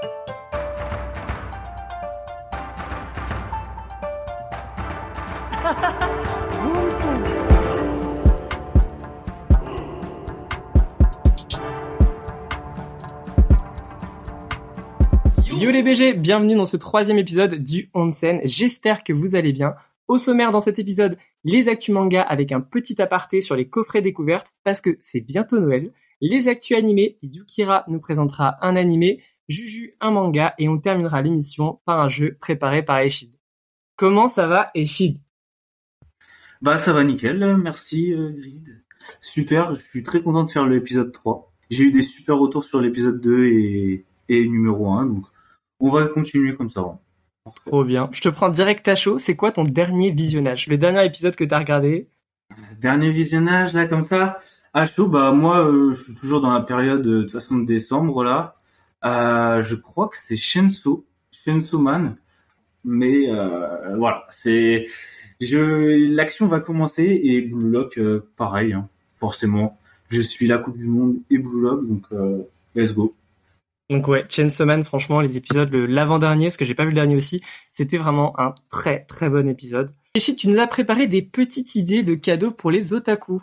[0.00, 0.04] Yo
[15.72, 18.40] les BG, bienvenue dans ce troisième épisode du Onsen.
[18.44, 19.74] J'espère que vous allez bien.
[20.06, 24.00] Au sommaire dans cet épisode, les actus manga avec un petit aparté sur les coffrets
[24.00, 25.92] découvertes parce que c'est bientôt Noël.
[26.20, 31.80] Les actus animés, Yukira nous présentera un animé, Juju un manga et on terminera l'émission
[31.84, 33.32] par un jeu préparé par Eshid.
[33.96, 35.18] Comment ça va Eshid
[36.60, 38.84] Bah ça va nickel, merci euh, Grid.
[39.20, 41.52] Super, je suis très content de faire l'épisode 3.
[41.70, 45.24] J'ai eu des super retours sur l'épisode 2 et, et numéro 1, donc
[45.80, 46.98] on va continuer comme ça.
[47.64, 48.10] Trop bien.
[48.12, 49.18] Je te prends direct à chaud.
[49.18, 50.66] C'est quoi ton dernier visionnage?
[50.66, 52.08] Le dernier épisode que t'as regardé?
[52.78, 54.38] Dernier visionnage, là, comme ça?
[54.74, 57.64] À chaud, bah moi, euh, je suis toujours dans la période de toute façon de
[57.64, 58.57] décembre, là.
[59.04, 62.16] Euh, je crois que c'est Shenso, Shenso Man.
[62.84, 64.86] Mais euh, voilà, c'est...
[65.40, 66.14] Je...
[66.14, 69.78] L'action va commencer et Blue Lock, euh, pareil, hein, forcément.
[70.10, 72.06] Je suis la Coupe du Monde et Blue Lock, donc
[72.74, 73.14] let's go.
[73.90, 77.16] Donc ouais, Chainsaw Man, franchement, les épisodes, l'avant-dernier, parce que j'ai pas vu le dernier
[77.16, 79.90] aussi, c'était vraiment un très très bon épisode.
[80.14, 83.42] Eshit, tu nous as préparé des petites idées de cadeaux pour les otaku.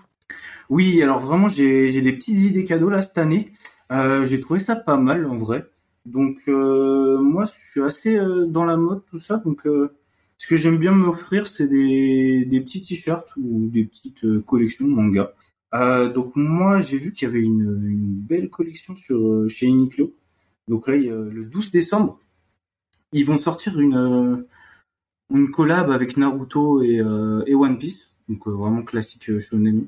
[0.70, 3.52] Oui, alors vraiment, j'ai des petites idées cadeaux là cette année.
[3.91, 5.69] Euh, j'ai trouvé ça pas mal en vrai.
[6.05, 9.38] Donc euh, moi, je suis assez euh, dans la mode tout ça.
[9.38, 9.64] Donc
[10.38, 15.33] ce que j'aime bien m'offrir, c'est des, des petits t-shirts ou des petites collections manga.
[15.73, 17.73] Euh, donc moi, j'ai vu qu'il y avait une,
[18.27, 20.14] belle collection sur chez Uniqlo.
[20.67, 22.20] Donc là, le 12 décembre,
[23.11, 24.45] ils vont sortir une,
[25.33, 27.02] une collab avec Naruto et,
[27.47, 28.09] et One Piece.
[28.30, 29.88] Donc vraiment classique shonen.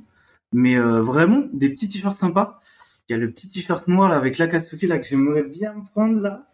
[0.53, 2.61] Mais vraiment, des petits t-shirts sympas.
[3.09, 6.19] Il y a le petit t-shirt noir là, avec l'Akatsuki là, que j'aimerais bien prendre
[6.19, 6.47] là.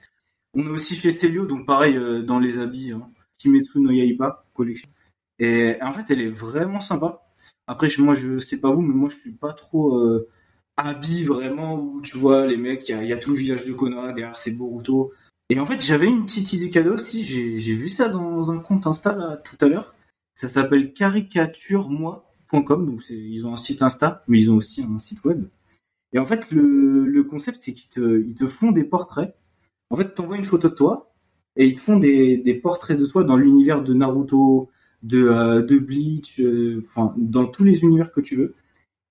[0.54, 2.92] On est aussi chez Celio, donc pareil dans les habits.
[2.92, 3.10] Hein.
[3.38, 4.90] Kimetsu no Yaiba collection.
[5.40, 7.24] Et en fait, elle est vraiment sympa.
[7.66, 9.98] Après, moi, je sais pas vous, mais moi, je suis pas trop...
[9.98, 10.30] Euh,
[10.78, 13.74] habille vraiment où tu vois les mecs, il y, y a, tout le village de
[13.74, 15.14] Konoha derrière c'est Boruto.
[15.50, 18.88] Et en fait, j'avais une petite idée cadeau aussi, j'ai vu ça dans un compte
[18.88, 19.94] Insta là, tout à l'heure.
[20.36, 25.24] Ça s'appelle caricaturemoi.com, donc ils ont un site Insta, mais ils ont aussi un site
[25.26, 25.46] web.
[26.14, 29.36] Et en fait, le, concept, c'est qu'ils te, font des portraits.
[29.90, 31.14] En fait, t'envoies une photo de toi,
[31.56, 34.70] et ils te font des, portraits de toi dans l'univers de Naruto,
[35.02, 38.56] de, euh, Bleach, euh, enfin, dans tous les univers que tu veux.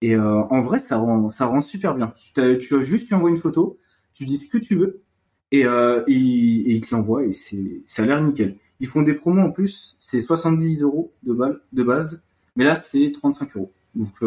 [0.00, 2.12] Et euh, en vrai, ça rend, super bien.
[2.34, 3.78] Tu, as, juste, tu envoies une photo,
[4.14, 5.02] tu dis ce que tu veux,
[5.50, 5.64] et,
[6.08, 8.56] ils te l'envoient, et ça a l'air nickel.
[8.80, 12.22] Ils font des promos en plus, c'est 70 euros de, base,
[12.56, 13.72] mais là, c'est 35 euros.
[13.94, 14.18] Donc,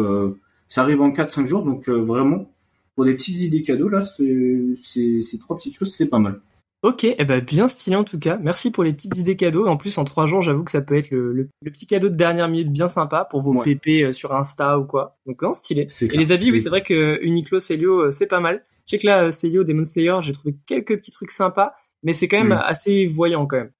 [0.68, 2.50] ça arrive en 4-5 jours, donc vraiment,
[2.96, 6.40] pour des petites idées cadeaux, là, c'est trois petites choses, c'est pas mal.
[6.82, 8.38] Ok, eh ben bien stylé en tout cas.
[8.40, 9.66] Merci pour les petites idées cadeaux.
[9.66, 12.08] En plus, en trois jours, j'avoue que ça peut être le, le, le, petit cadeau
[12.08, 13.64] de dernière minute bien sympa pour vos Ouais.
[13.64, 15.16] pépés sur Insta ou quoi.
[15.26, 15.82] Donc non, stylé.
[16.00, 16.20] Et clair.
[16.20, 18.64] les habits, oui, c'est vrai que Uniqlo, Celio, euh, c'est pas mal.
[18.86, 22.12] Je sais que là, euh, Celio, Demon Slayer, j'ai trouvé quelques petits trucs sympas, mais
[22.14, 23.72] c'est quand même assez voyant quand même.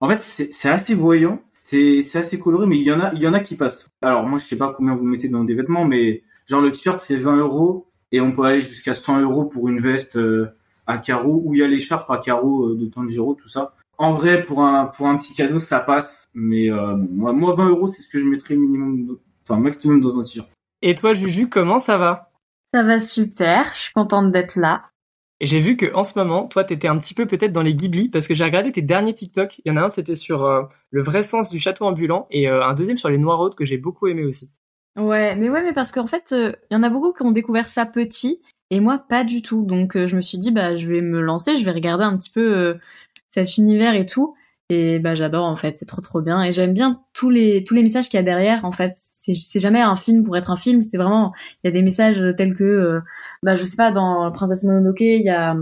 [0.00, 3.20] En fait, c'est assez voyant, c'est c'est assez coloré, mais il y en a, il
[3.20, 3.90] y en a qui passent.
[4.00, 7.00] Alors moi, je sais pas combien vous mettez dans des vêtements, mais genre le t-shirt
[7.00, 10.54] c'est 20 euros et on peut aller jusqu'à 100 euros pour une veste euh,
[10.86, 13.74] à carreaux ou il y a l'écharpe à carreaux euh, de Tanjiro, tout ça.
[13.98, 17.70] En vrai, pour un pour un petit cadeau, ça passe, mais euh, moi, moi 20
[17.70, 20.48] euros, c'est ce que je mettrais minimum, enfin maximum dans un t-shirt.
[20.80, 22.30] Et toi, Juju, comment ça va?
[22.72, 24.82] Ça va super, je suis contente d'être là.
[25.40, 27.74] Et j'ai vu que en ce moment, toi, t'étais un petit peu peut-être dans les
[27.74, 29.60] Ghibli, parce que j'ai regardé tes derniers TikTok.
[29.64, 32.48] Il y en a un, c'était sur euh, le vrai sens du château ambulant, et
[32.48, 34.50] euh, un deuxième sur les Noiraudes que j'ai beaucoup aimé aussi.
[34.96, 37.32] Ouais, mais ouais, mais parce qu'en fait, euh, il y en a beaucoup qui ont
[37.32, 38.40] découvert ça petit,
[38.70, 39.64] et moi pas du tout.
[39.64, 42.16] Donc euh, je me suis dit, bah je vais me lancer, je vais regarder un
[42.16, 42.74] petit peu euh,
[43.30, 44.34] cet univers et tout.
[44.70, 46.42] Et bah j'adore en fait, c'est trop trop bien.
[46.42, 48.64] Et j'aime bien tous les tous les messages qu'il y a derrière.
[48.64, 50.82] En fait, c'est jamais un film pour être un film.
[50.82, 51.32] C'est vraiment
[51.64, 53.00] il y a des messages tels que,
[53.42, 55.56] bah je sais pas, dans Princesse Mononoke, il y a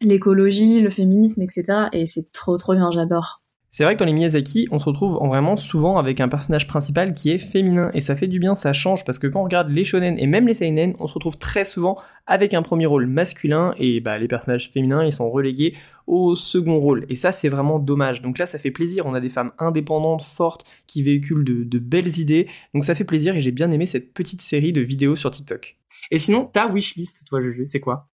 [0.00, 1.88] l'écologie, le féminisme, etc.
[1.92, 3.39] Et c'est trop trop bien, j'adore.
[3.72, 6.66] C'est vrai que dans les Miyazaki, on se retrouve en vraiment souvent avec un personnage
[6.66, 9.44] principal qui est féminin et ça fait du bien, ça change parce que quand on
[9.44, 11.96] regarde les shonen et même les seinen, on se retrouve très souvent
[12.26, 15.76] avec un premier rôle masculin et bah les personnages féminins ils sont relégués
[16.08, 18.22] au second rôle et ça c'est vraiment dommage.
[18.22, 21.78] Donc là ça fait plaisir, on a des femmes indépendantes, fortes qui véhiculent de, de
[21.78, 25.14] belles idées, donc ça fait plaisir et j'ai bien aimé cette petite série de vidéos
[25.14, 25.76] sur TikTok.
[26.10, 28.09] Et sinon ta wishlist toi Juju, c'est quoi?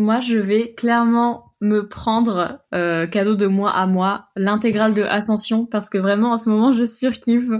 [0.00, 5.66] Moi, je vais clairement me prendre euh, cadeau de moi à moi l'intégrale de Ascension
[5.66, 7.50] parce que vraiment en ce moment je surkiffe.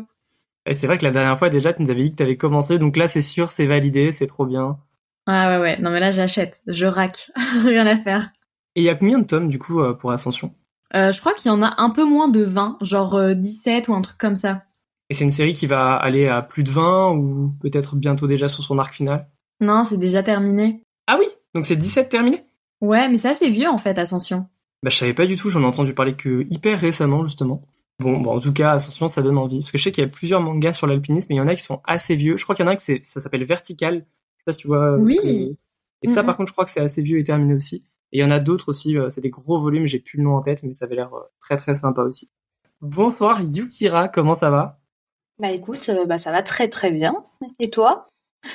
[0.65, 2.79] Et c'est vrai que la dernière fois déjà tu nous avais dit que t'avais commencé,
[2.79, 4.79] donc là c'est sûr, c'est validé, c'est trop bien.
[5.27, 7.31] Ah ouais ouais, non mais là j'achète, je rack,
[7.63, 8.31] rien à faire.
[8.75, 10.55] Et il y a combien de tomes du coup euh, pour Ascension?
[10.95, 13.89] Euh, je crois qu'il y en a un peu moins de 20, genre euh, 17
[13.89, 14.63] ou un truc comme ça.
[15.11, 18.49] Et c'est une série qui va aller à plus de 20 ou peut-être bientôt déjà
[18.49, 19.29] sur son arc final?
[19.61, 20.83] Non, c'est déjà terminé.
[21.07, 22.45] Ah oui Donc c'est 17 terminé
[22.81, 24.47] Ouais, mais c'est assez vieux en fait, Ascension.
[24.83, 27.61] Bah je savais pas du tout, j'en ai entendu parler que hyper récemment justement.
[27.99, 29.61] Bon, bon, en tout cas, Ascension, ça donne envie.
[29.61, 31.49] Parce que je sais qu'il y a plusieurs mangas sur l'alpinisme, mais il y en
[31.49, 32.39] a qui sont assez vieux.
[32.39, 33.97] Je crois qu'il y en a un qui ça s'appelle Vertical.
[33.97, 34.01] Je
[34.39, 34.97] sais pas si tu vois.
[34.97, 35.17] ce Oui.
[35.23, 35.57] que-
[36.03, 37.85] Et ça, par contre, je crois que c'est assez vieux et terminé aussi.
[38.13, 40.25] Et il y en a d'autres aussi, euh, c'est des gros volumes, j'ai plus le
[40.25, 42.31] nom en tête, mais ça avait l'air euh, très très sympa aussi.
[42.81, 44.81] Bonsoir Yukira, comment ça va?
[45.39, 47.15] Bah écoute, euh, bah ça va très très bien.
[47.59, 48.07] Et toi?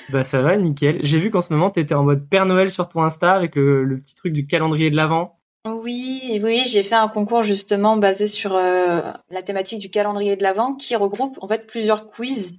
[0.10, 1.00] Bah ça va, nickel.
[1.04, 3.84] J'ai vu qu'en ce moment, t'étais en mode Père Noël sur ton Insta avec le,
[3.84, 5.40] le petit truc du calendrier de l'Avent.
[5.66, 9.02] Oui, oui, j'ai fait un concours justement basé sur euh,
[9.32, 12.54] la thématique du calendrier de l'Avent qui regroupe en fait plusieurs quiz,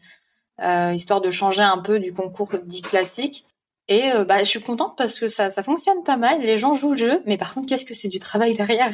[0.61, 3.44] euh, histoire de changer un peu du concours dit classique.
[3.87, 6.75] Et euh, bah je suis contente parce que ça, ça fonctionne pas mal, les gens
[6.75, 8.90] jouent le jeu, mais par contre qu'est-ce que c'est du travail derrière?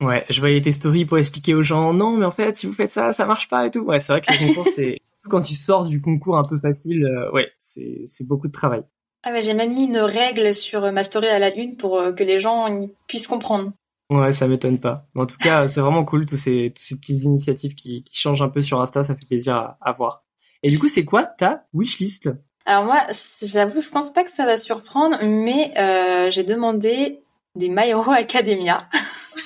[0.00, 2.72] Ouais, je voyais tes stories pour expliquer aux gens, non, mais en fait, si vous
[2.72, 3.82] faites ça, ça marche pas et tout.
[3.82, 6.58] Ouais, c'est vrai que les concours, c'est, surtout quand tu sors du concours un peu
[6.58, 8.82] facile, euh, ouais, c'est, c'est beaucoup de travail.
[9.24, 12.12] Ah bah, j'ai même mis une règle sur ma story à la une pour euh,
[12.12, 13.72] que les gens y puissent comprendre.
[14.10, 15.06] Ouais, ça m'étonne pas.
[15.14, 18.16] Mais en tout cas, c'est vraiment cool, tous ces, tous ces petites initiatives qui, qui
[18.18, 20.24] changent un peu sur Insta, ça fait plaisir à, à voir.
[20.64, 22.30] Et du coup, c'est quoi ta wishlist?
[22.66, 22.98] Alors moi,
[23.42, 27.22] j'avoue, je pense pas que ça va surprendre, mais euh, j'ai demandé
[27.54, 28.88] des My Hero Academia.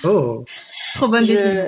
[0.04, 0.44] Oh,
[0.94, 1.64] Trop bonne Je- décision.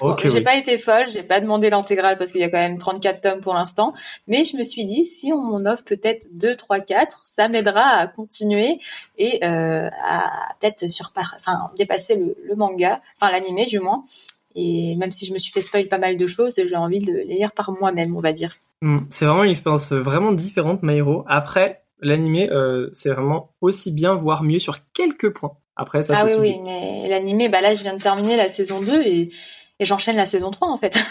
[0.00, 0.42] Bon, ok, j'ai oui.
[0.42, 3.40] pas été folle, j'ai pas demandé l'intégrale parce qu'il y a quand même 34 tomes
[3.40, 3.92] pour l'instant,
[4.26, 7.82] mais je me suis dit si on m'en offre peut-être 2, 3, 4, ça m'aidera
[7.82, 8.80] à continuer
[9.18, 14.04] et euh, à peut-être enfin dépasser le, le manga, enfin l'animé du moins.
[14.54, 17.12] Et même si je me suis fait spoil pas mal de choses, j'ai envie de
[17.12, 18.56] les lire par moi-même, on va dire.
[18.82, 21.24] Hmm, C'est vraiment une expérience vraiment différente, My Hero.
[21.26, 25.56] Après, l'animé, euh, c'est vraiment aussi bien, voire mieux sur quelques points.
[25.76, 28.80] Après, ça, ah oui, oui, mais l'animé, bah là je viens de terminer la saison
[28.80, 29.30] 2 et,
[29.80, 30.96] et j'enchaîne la saison 3 en fait.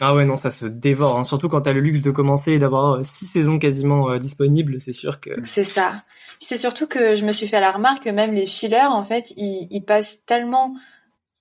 [0.00, 1.20] Ah ouais, non, ça se dévore.
[1.20, 1.24] hein.
[1.24, 4.80] Surtout quand t'as le luxe de commencer et d'avoir euh, six saisons quasiment euh, disponibles,
[4.80, 5.30] c'est sûr que...
[5.44, 5.98] C'est ça.
[6.40, 9.32] C'est surtout que je me suis fait la remarque que même les fillers, en fait,
[9.36, 10.74] ils, ils passent tellement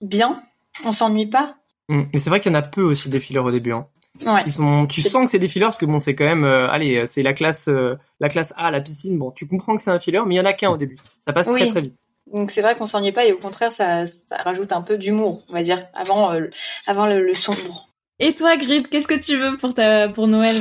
[0.02, 0.40] bien,
[0.86, 1.56] on s'ennuie pas.
[1.90, 3.72] Hmm, Mais c'est vrai qu'il y en a peu aussi des fillers au début.
[3.74, 3.88] Hein.
[4.24, 4.44] Ouais.
[4.46, 6.70] Ils sont, tu sens que c'est des fillers parce que bon, c'est quand même, euh,
[6.70, 9.18] allez, c'est la classe, euh, la classe A, la piscine.
[9.18, 10.98] Bon, tu comprends que c'est un filler, mais il y en a qu'un au début.
[11.26, 11.60] Ça passe Oui.
[11.60, 11.98] très très vite.
[12.32, 15.44] Donc c'est vrai qu'on s'ennuie pas et au contraire, ça, ça rajoute un peu d'humour,
[15.50, 16.52] on va dire, avant, euh, le-
[16.88, 17.90] avant le, le sombre.
[18.20, 20.56] Et toi, Grid, qu'est-ce que tu veux pour ta pour Noël?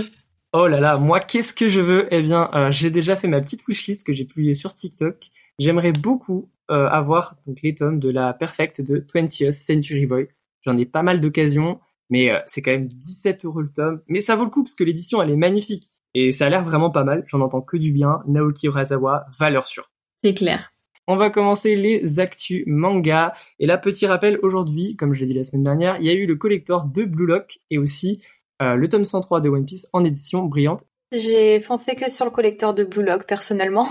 [0.53, 2.09] Oh là là, moi, qu'est-ce que je veux?
[2.11, 5.31] Eh bien, euh, j'ai déjà fait ma petite wishlist que j'ai publiée sur TikTok.
[5.59, 10.29] J'aimerais beaucoup euh, avoir donc les tomes de la Perfect de 20th Century Boy.
[10.63, 11.81] J'en ai pas mal d'occasions,
[12.11, 14.03] mais euh, c'est quand même 17 euros le tome.
[14.09, 15.91] Mais ça vaut le coup parce que l'édition, elle est magnifique.
[16.15, 17.25] Et ça a l'air vraiment pas mal.
[17.29, 18.21] J'en entends que du bien.
[18.27, 19.91] Naoki Urasawa, valeur sûre.
[20.23, 20.72] C'est clair.
[21.13, 23.35] On va commencer les actus manga.
[23.59, 26.15] Et là, petit rappel, aujourd'hui, comme je l'ai dit la semaine dernière, il y a
[26.15, 28.25] eu le collector de Blue Lock et aussi
[28.63, 30.87] euh, le tome 103 de One Piece en édition brillante.
[31.15, 33.87] J'ai foncé que sur le collecteur de Blue Lock, personnellement.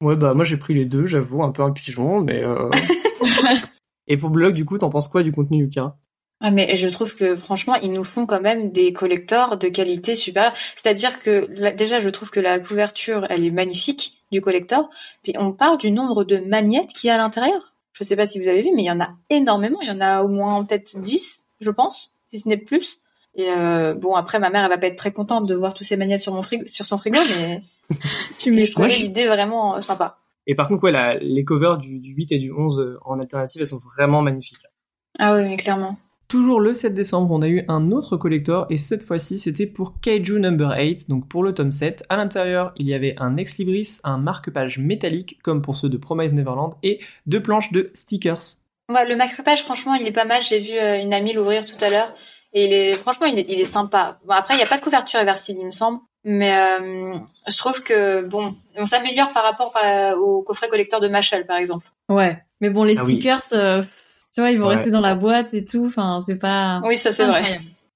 [0.00, 2.44] Ouais, bah moi j'ai pris les deux, j'avoue, un peu un pigeon, mais...
[2.44, 2.70] Euh...
[4.06, 5.96] et pour Blue Lock, du coup, t'en penses quoi du contenu, Lucas?
[6.44, 10.14] Ah mais je trouve que franchement ils nous font quand même des collecteurs de qualité
[10.16, 10.52] supérieure.
[10.74, 14.90] C'est-à-dire que là, déjà je trouve que la couverture elle est magnifique du collector.
[15.22, 17.74] Puis on parle du nombre de magnettes qu'il y a à l'intérieur.
[17.92, 19.78] Je sais pas si vous avez vu mais il y en a énormément.
[19.82, 22.98] Il y en a au moins peut-être 10 je pense, si ce n'est plus.
[23.36, 25.84] Et euh, bon après ma mère elle va pas être très contente de voir tous
[25.84, 27.62] ces magnettes sur mon frigo, sur son frigo mais
[28.38, 30.18] Tu je trouvais l'idée vraiment euh, sympa.
[30.48, 33.20] Et par contre, ouais, la- les covers du, du 8 et du 11 euh, en
[33.20, 34.64] alternative, elles sont vraiment magnifiques.
[35.20, 35.96] Ah oui mais clairement.
[36.32, 40.00] Toujours le 7 décembre, on a eu un autre collector et cette fois-ci c'était pour
[40.00, 42.04] Kaiju Number 8, donc pour le tome 7.
[42.08, 45.98] À l'intérieur, il y avait un ex libris, un marque-page métallique comme pour ceux de
[45.98, 48.40] Promise Neverland et deux planches de stickers.
[48.90, 50.40] Ouais, le macropage, franchement, il est pas mal.
[50.40, 52.14] J'ai vu euh, une amie l'ouvrir tout à l'heure.
[52.54, 54.18] Et il est, franchement, il est, il est sympa.
[54.26, 55.98] Bon, après, il n'y a pas de couverture réversible, il me semble.
[56.24, 57.14] Mais euh,
[57.46, 61.58] je trouve que, bon, on s'améliore par rapport par- au coffret collecteur de Machel, par
[61.58, 61.86] exemple.
[62.08, 62.38] Ouais.
[62.62, 63.12] Mais bon, les Ah oui.
[63.12, 63.82] stickers, euh,
[64.34, 64.76] tu vois, ils vont Ouais.
[64.76, 65.84] rester dans la boîte et tout.
[65.86, 66.80] Enfin, c'est pas.
[66.84, 67.42] Oui, ça, c'est vrai.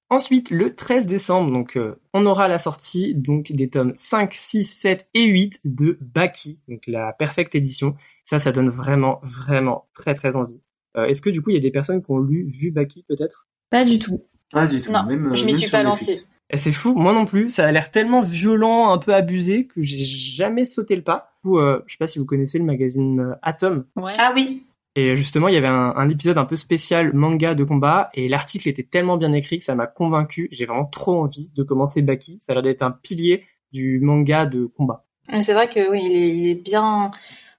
[0.09, 4.63] Ensuite, le 13 décembre, donc euh, on aura la sortie donc des tomes 5, 6,
[4.63, 7.95] 7 et 8 de Baki, donc la perfecte édition.
[8.23, 10.61] Ça, ça donne vraiment, vraiment très très envie.
[10.95, 13.03] Euh, Est-ce que du coup, il y a des personnes qui ont lu, vu Baki
[13.09, 13.47] peut-être?
[13.69, 14.23] Pas du tout.
[14.51, 14.93] Pas du tout.
[14.93, 16.21] Non, même, euh, je m'y suis pas lancée.
[16.49, 17.49] Et c'est fou, moi non plus.
[17.49, 21.33] Ça a l'air tellement violent, un peu abusé que j'ai jamais sauté le pas.
[21.43, 23.83] Du coup, euh, je sais pas si vous connaissez le magazine Atom.
[23.97, 24.13] Ouais.
[24.17, 24.63] Ah oui.
[24.97, 28.27] Et justement, il y avait un, un épisode un peu spécial manga de combat et
[28.27, 30.49] l'article était tellement bien écrit que ça m'a convaincu.
[30.51, 32.39] J'ai vraiment trop envie de commencer Baki.
[32.41, 35.05] Ça a l'air d'être un pilier du manga de combat.
[35.39, 37.11] C'est vrai que oui, il est, il est bien.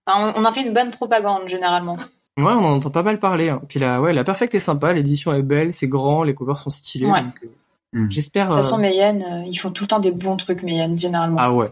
[0.07, 1.97] Enfin, on en fait une bonne propagande, généralement.
[2.39, 3.49] Ouais, on en entend pas mal parler.
[3.49, 3.63] Hein.
[3.69, 6.71] Puis la, ouais, la Perfect est sympa, l'édition est belle, c'est grand, les covers sont
[6.71, 7.07] stylés.
[7.07, 7.23] Ouais.
[7.23, 7.49] donc, euh,
[7.93, 8.11] Mm.
[8.11, 8.49] J'espère.
[8.49, 10.99] De toute façon, euh, Mayenne, euh, ils font tout le temps des bons trucs, Mayenne,
[10.99, 11.39] généralement.
[11.41, 11.69] Ah ouais.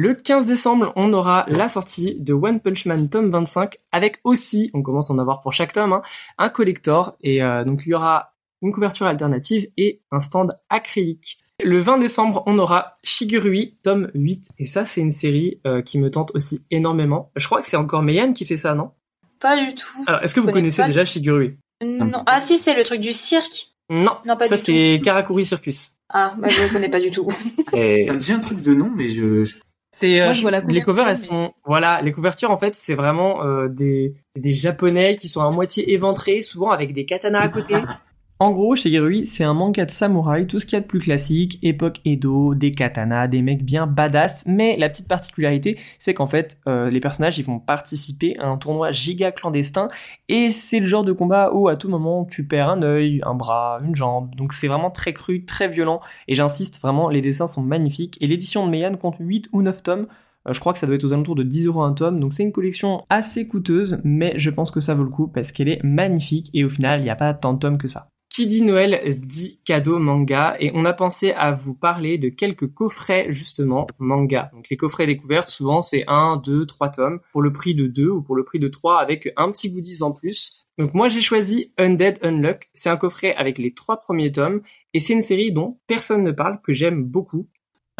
[0.00, 4.70] Le 15 décembre, on aura la sortie de One Punch Man tome 25 avec aussi,
[4.72, 6.02] on commence à en avoir pour chaque tome, hein,
[6.38, 11.38] un collector et euh, donc il y aura une couverture alternative et un stand acrylique.
[11.64, 15.98] Le 20 décembre, on aura Shigurui tome 8 et ça c'est une série euh, qui
[15.98, 17.32] me tente aussi énormément.
[17.34, 18.92] Je crois que c'est encore Meian qui fait ça, non?
[19.40, 20.04] Pas du tout.
[20.06, 21.56] Alors, est-ce que vous connais connaissez déjà Shigurui?
[21.82, 22.22] Non.
[22.26, 23.72] Ah si, c'est le truc du cirque.
[23.90, 25.96] Non, Non, pas ça du c'est Karakuri Circus.
[26.08, 27.26] Ah, bah, je ne connais pas du tout.
[27.72, 29.44] Et Ça me dit un truc de nom, mais je.
[29.44, 29.56] je-
[29.90, 32.58] C'est euh, Moi, je vois la les covers elles mais- sont voilà les couvertures en
[32.58, 37.04] fait c'est vraiment euh, des des japonais qui sont à moitié éventrés souvent avec des
[37.06, 37.74] katanas à côté.
[38.40, 41.00] En gros, Shigerui, c'est un manga de samouraï, tout ce qu'il y a de plus
[41.00, 46.28] classique, époque Edo, des katanas, des mecs bien badass, mais la petite particularité, c'est qu'en
[46.28, 49.88] fait, euh, les personnages, ils vont participer à un tournoi giga clandestin,
[50.28, 53.34] et c'est le genre de combat où à tout moment, tu perds un œil, un
[53.34, 57.48] bras, une jambe, donc c'est vraiment très cru, très violent, et j'insiste, vraiment, les dessins
[57.48, 60.06] sont magnifiques, et l'édition de Meian compte 8 ou 9 tomes,
[60.46, 62.32] euh, je crois que ça doit être aux alentours de 10 euros un tome, donc
[62.32, 65.68] c'est une collection assez coûteuse, mais je pense que ça vaut le coup parce qu'elle
[65.68, 66.50] est magnifique.
[66.54, 68.08] Et au final, il n'y a pas tant de tomes que ça.
[68.28, 72.72] Qui dit Noël dit cadeau manga et on a pensé à vous parler de quelques
[72.72, 74.50] coffrets justement manga.
[74.52, 78.08] Donc les coffrets découvertes souvent c'est 1, 2, 3 tomes pour le prix de 2
[78.08, 80.68] ou pour le prix de 3 avec un petit goodies en plus.
[80.78, 84.62] Donc moi j'ai choisi Undead Unluck, c'est un coffret avec les trois premiers tomes
[84.94, 87.48] et c'est une série dont personne ne parle que j'aime beaucoup.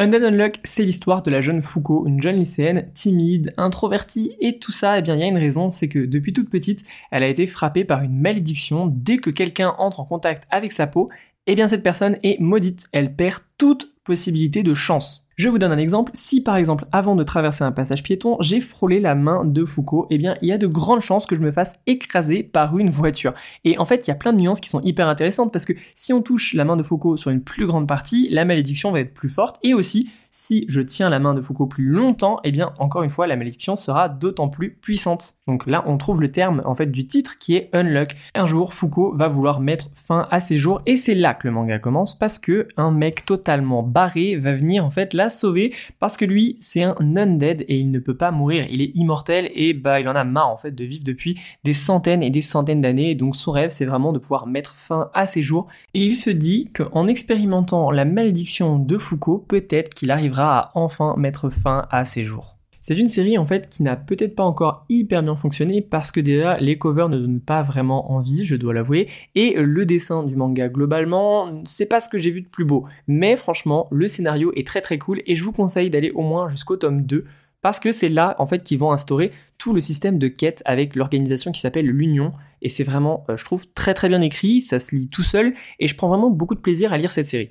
[0.01, 4.71] Undead Unluck, c'est l'histoire de la jeune Foucault, une jeune lycéenne timide, introvertie, et tout
[4.71, 7.27] ça, eh bien, il y a une raison, c'est que depuis toute petite, elle a
[7.27, 8.87] été frappée par une malédiction.
[8.87, 11.11] Dès que quelqu'un entre en contact avec sa peau,
[11.49, 12.87] eh bien, cette personne est maudite.
[12.93, 15.28] Elle perd toute possibilité de chance.
[15.39, 16.11] Je vous donne un exemple.
[16.15, 20.09] Si par exemple, avant de traverser un passage piéton, j'ai frôlé la main de Foucault,
[20.11, 22.91] eh bien, il y a de grandes chances que je me fasse écraser par une
[22.91, 23.35] voiture.
[23.63, 25.75] Et en fait, il y a plein de nuances qui sont hyper intéressantes parce que
[25.95, 28.99] si on touche la main de Foucault sur une plus grande partie, la malédiction va
[28.99, 29.61] être plus forte.
[29.63, 33.11] Et aussi, si je tiens la main de Foucault plus longtemps, eh bien, encore une
[33.11, 35.35] fois, la malédiction sera d'autant plus puissante.
[35.49, 38.15] Donc là, on trouve le terme, en fait, du titre qui est Unlock.
[38.37, 41.53] Un jour, Foucault va vouloir mettre fin à ses jours et c'est là que le
[41.53, 46.17] manga commence parce que un mec totalement barré va venir, en fait, la sauver parce
[46.17, 48.65] que lui, c'est un undead et il ne peut pas mourir.
[48.71, 51.75] Il est immortel et bah, il en a marre, en fait, de vivre depuis des
[51.75, 53.17] centaines et des centaines d'années.
[53.17, 55.67] Donc son rêve, c'est vraiment de pouvoir mettre fin à ses jours.
[55.95, 61.51] Et il se dit qu'en expérimentant la malédiction de Foucault, peut-être qu'il à enfin mettre
[61.51, 62.59] fin à ses jours.
[62.89, 66.21] C'est une série en fait qui n'a peut-être pas encore hyper bien fonctionné parce que
[66.21, 70.37] déjà les covers ne donnent pas vraiment envie, je dois l'avouer, et le dessin du
[70.37, 72.87] manga globalement, c'est pas ce que j'ai vu de plus beau.
[73.07, 76.49] Mais franchement, le scénario est très très cool et je vous conseille d'aller au moins
[76.49, 77.27] jusqu'au tome 2
[77.61, 80.97] parce que c'est là en fait qu'ils vont instaurer tout le système de quête avec
[80.97, 82.33] l'organisation qui s'appelle l'Union
[82.63, 85.55] et c'est vraiment, euh, je trouve, très très bien écrit, ça se lit tout seul
[85.79, 87.51] et je prends vraiment beaucoup de plaisir à lire cette série.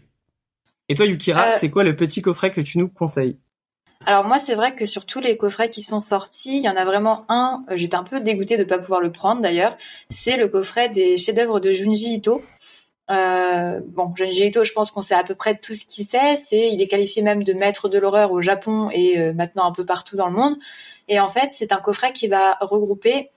[0.89, 3.37] Et toi Yukira, Euh, c'est quoi le petit coffret que tu nous conseilles?
[4.05, 6.75] Alors moi, c'est vrai que sur tous les coffrets qui sont sortis, il y en
[6.77, 7.65] a vraiment un.
[7.69, 9.75] euh, J'étais un peu dégoûtée de pas pouvoir le prendre d'ailleurs.
[10.09, 12.41] C'est le coffret des chefs-d'œuvre de Junji Ito.
[13.09, 16.35] Euh, bon, Junji Ito, je pense qu'on sait à peu près tout ce qu'il sait.
[16.35, 19.71] C'est, il est qualifié même de maître de l'horreur au Japon et euh, maintenant un
[19.73, 20.55] peu partout dans le monde.
[21.09, 23.29] Et en fait, c'est un coffret qui va regrouper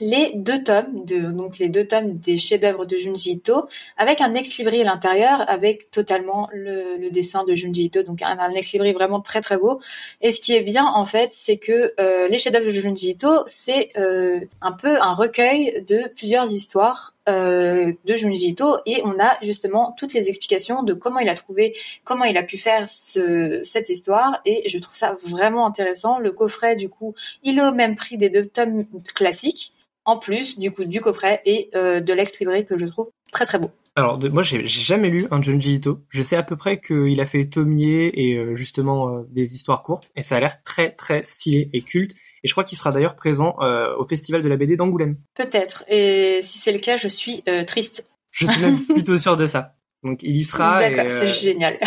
[0.00, 3.66] les deux tomes, de, donc les deux tomes des chefs-d'œuvre de Junji Ito,
[3.98, 8.38] avec un ex-libri à l'intérieur, avec totalement le, le dessin de Junji Ito, donc un,
[8.38, 9.80] un ex-libri vraiment très très beau.
[10.20, 13.42] Et ce qui est bien en fait, c'est que euh, les chefs-d'œuvre de Junji Ito,
[13.46, 19.18] c'est euh, un peu un recueil de plusieurs histoires euh, de Junji Ito, et on
[19.20, 22.88] a justement toutes les explications de comment il a trouvé, comment il a pu faire
[22.88, 26.18] ce, cette histoire, et je trouve ça vraiment intéressant.
[26.18, 28.84] Le coffret, du coup, il est au même prix des deux tomes
[29.14, 29.72] classiques
[30.06, 33.58] en plus du coup du coffret et euh, de l'ex-libri que je trouve très très
[33.58, 33.70] beau.
[33.96, 35.98] Alors, moi, j'ai jamais lu un Junji Ito.
[36.08, 40.10] Je sais à peu près qu'il a fait Tomier et euh, justement des histoires courtes,
[40.16, 42.14] et ça a l'air très très stylé et culte.
[42.42, 45.16] Et je crois qu'il sera d'ailleurs présent euh, au Festival de la BD d'Angoulême.
[45.34, 45.84] Peut-être.
[45.88, 48.08] Et si c'est le cas, je suis euh, triste.
[48.30, 49.74] Je suis même plutôt sûr de ça.
[50.02, 50.78] Donc, il y sera.
[50.78, 51.78] D'accord, c'est euh, génial.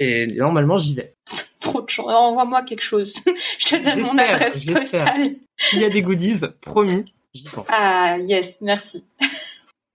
[0.00, 1.14] et normalement, j'y vais.
[1.60, 2.12] Trop de chance.
[2.12, 3.14] Envoie-moi quelque chose.
[3.58, 5.30] je te donne mon adresse postale.
[5.58, 7.66] S'il y a des goodies, promis, j'y pense.
[7.68, 9.04] Ah yes, merci.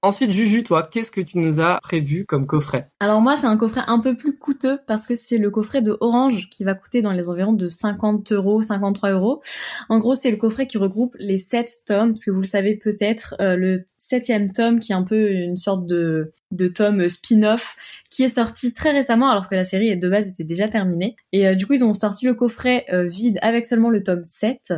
[0.05, 2.89] Ensuite, Juju, toi, qu'est-ce que tu nous as prévu comme coffret?
[2.99, 5.95] Alors moi, c'est un coffret un peu plus coûteux parce que c'est le coffret de
[6.01, 9.41] Orange qui va coûter dans les environs de 50 euros, 53 euros.
[9.87, 12.75] En gros, c'est le coffret qui regroupe les sept tomes, parce que vous le savez
[12.75, 17.77] peut-être, euh, le septième tome qui est un peu une sorte de, de tome spin-off
[18.09, 21.15] qui est sorti très récemment alors que la série de base était déjà terminée.
[21.31, 24.25] Et euh, du coup, ils ont sorti le coffret euh, vide avec seulement le tome
[24.25, 24.73] 7.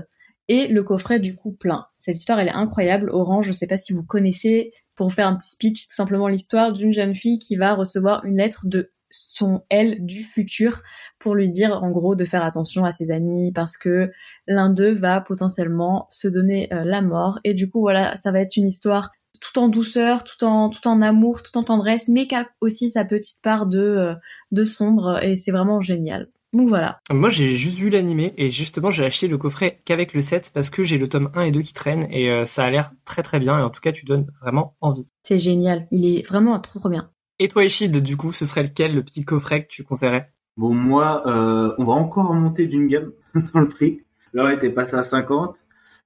[0.50, 1.88] et le coffret du coup plein.
[1.98, 3.10] Cette histoire elle est incroyable.
[3.10, 6.74] Orange, je sais pas si vous connaissez, pour faire un petit speech, tout simplement l'histoire
[6.74, 10.82] d'une jeune fille qui va recevoir une lettre de son elle du futur
[11.20, 14.12] pour lui dire en gros de faire attention à ses amis parce que
[14.48, 18.42] l'un d'eux va potentiellement se donner euh, la mort et du coup voilà ça va
[18.42, 19.12] être une histoire
[19.42, 22.90] tout en douceur, tout en tout en amour, tout en tendresse, mais qui a aussi
[22.90, 24.16] sa petite part de euh,
[24.52, 26.30] de sombre et c'est vraiment génial.
[26.56, 27.02] Donc voilà.
[27.12, 30.70] Moi j'ai juste vu l'animé et justement j'ai acheté le coffret qu'avec le 7 parce
[30.70, 33.24] que j'ai le tome 1 et 2 qui traînent et euh, ça a l'air très
[33.24, 35.06] très bien et en tout cas tu donnes vraiment envie.
[35.22, 37.12] C'est génial, il est vraiment trop trop bien.
[37.40, 40.32] Et toi Ishid, du coup, ce serait lequel le petit coffret que tu conseillerais?
[40.56, 43.12] Bon moi, euh, on va encore monter d'une gamme
[43.54, 44.04] dans le prix.
[44.32, 45.58] Là on était passé à 50.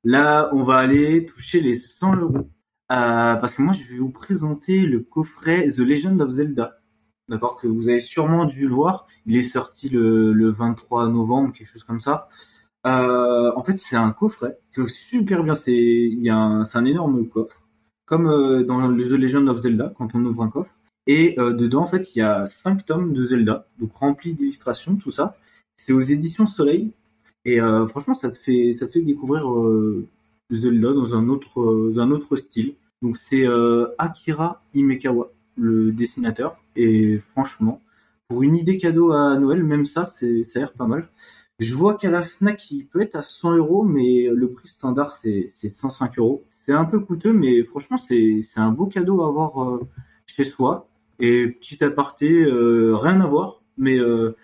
[0.03, 2.49] Là on va aller toucher les 100 euros.
[2.91, 6.78] Euh, parce que moi, je vais vous présenter le coffret The Legend of Zelda.
[7.29, 9.07] D'accord, que vous avez sûrement dû le voir.
[9.27, 12.27] Il est sorti le, le 23 novembre, quelque chose comme ça.
[12.87, 15.55] Euh, en fait, c'est un coffret que super bien.
[15.55, 17.67] C'est il y a un, un énorme coffre,
[18.05, 20.71] comme euh, dans The Legend of Zelda quand on ouvre un coffre.
[21.07, 24.95] Et euh, dedans, en fait, il y a cinq tomes de Zelda, donc remplis d'illustrations,
[24.95, 25.35] tout ça.
[25.77, 26.93] C'est aux éditions Soleil.
[27.45, 29.45] Et franchement, ça te fait ça te fait découvrir
[30.51, 32.75] Zelda dans un autre, euh, un autre style.
[33.01, 33.45] Donc c'est
[33.97, 36.57] Akira Imekawa, le dessinateur.
[36.75, 37.81] Et franchement,
[38.27, 41.09] pour une idée cadeau à Noël, même ça, c'est, ça a l'air pas mal.
[41.59, 45.11] Je vois qu'à la Fnac, il peut être à 100 euros, mais le prix standard,
[45.11, 46.45] c'est, c'est 105 euros.
[46.65, 49.79] C'est un peu coûteux, mais franchement, c'est, un beau cadeau à avoir euh,
[50.25, 50.87] chez soi.
[51.19, 54.37] Et petit aparté, euh, rien à voir, mais euh,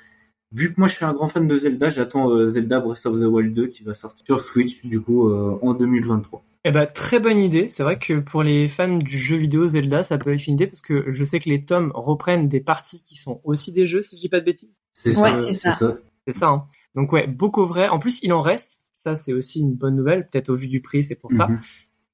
[0.52, 3.24] vu que moi je suis un grand fan de Zelda, j'attends Zelda Breath of the
[3.24, 6.44] Wild 2 qui va sortir sur Switch du coup en 2023.
[6.68, 7.68] Eh ben, très bonne idée.
[7.70, 10.66] C'est vrai que pour les fans du jeu vidéo Zelda, ça peut être une idée
[10.66, 14.02] parce que je sais que les tomes reprennent des parties qui sont aussi des jeux,
[14.02, 14.76] si je dis pas de bêtises.
[14.94, 15.72] C'est Ouais, ça, c'est ça.
[15.74, 15.98] ça.
[16.28, 16.50] C'est ça.
[16.50, 16.66] Hein.
[16.96, 17.88] Donc ouais, beau coffret.
[17.90, 18.82] En plus, il en reste.
[18.94, 20.28] Ça, c'est aussi une bonne nouvelle.
[20.28, 21.48] Peut-être au vu du prix, c'est pour ça.
[21.50, 21.60] Mhm.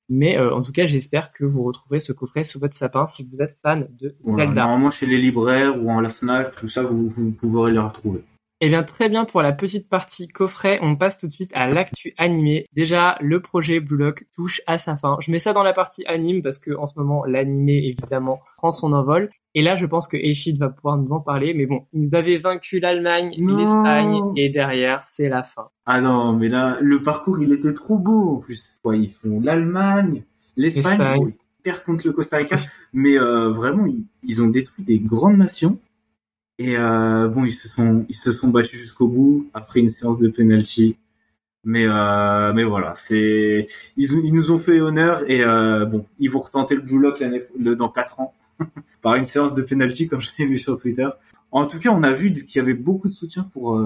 [0.09, 3.25] Mais euh, en tout cas, j'espère que vous retrouverez ce coffret sous votre sapin si
[3.31, 4.63] vous êtes fan de Voilà, Zelda.
[4.63, 8.21] Normalement chez les libraires ou en la Fnac, tout ça, vous, vous pourrez les retrouver.
[8.63, 10.77] Eh bien, très bien pour la petite partie coffret.
[10.83, 12.67] On passe tout de suite à l'actu animé.
[12.73, 15.17] Déjà, le projet Blue Lock touche à sa fin.
[15.19, 18.71] Je mets ça dans la partie anime parce que en ce moment, l'animé évidemment prend
[18.71, 19.31] son envol.
[19.55, 21.55] Et là, je pense que Eishid va pouvoir nous en parler.
[21.55, 25.69] Mais bon, ils avaient vaincu l'Allemagne, l'Espagne, et derrière, c'est la fin.
[25.87, 28.79] Ah non, mais là, le parcours, il était trop beau en plus.
[28.83, 30.23] Ouais, ils font l'Allemagne,
[30.55, 31.19] l'Espagne, L'Espagne.
[31.19, 32.57] bon, ils perdent contre le Costa Rica,
[32.93, 35.79] mais euh, vraiment, ils, ils ont détruit des grandes nations.
[36.61, 40.19] Et euh, bon, ils se sont, ils se sont battus jusqu'au bout après une séance
[40.19, 40.95] de penalty.
[41.63, 46.29] Mais euh, mais voilà, c'est ils, ils nous ont fait honneur et euh, bon, ils
[46.29, 47.23] vont retenter le Blue Lock
[47.57, 48.35] dans quatre ans
[49.01, 51.09] par une séance de penalty comme je l'ai vu sur Twitter.
[51.49, 53.83] En tout cas, on a vu qu'il y avait beaucoup de soutien pour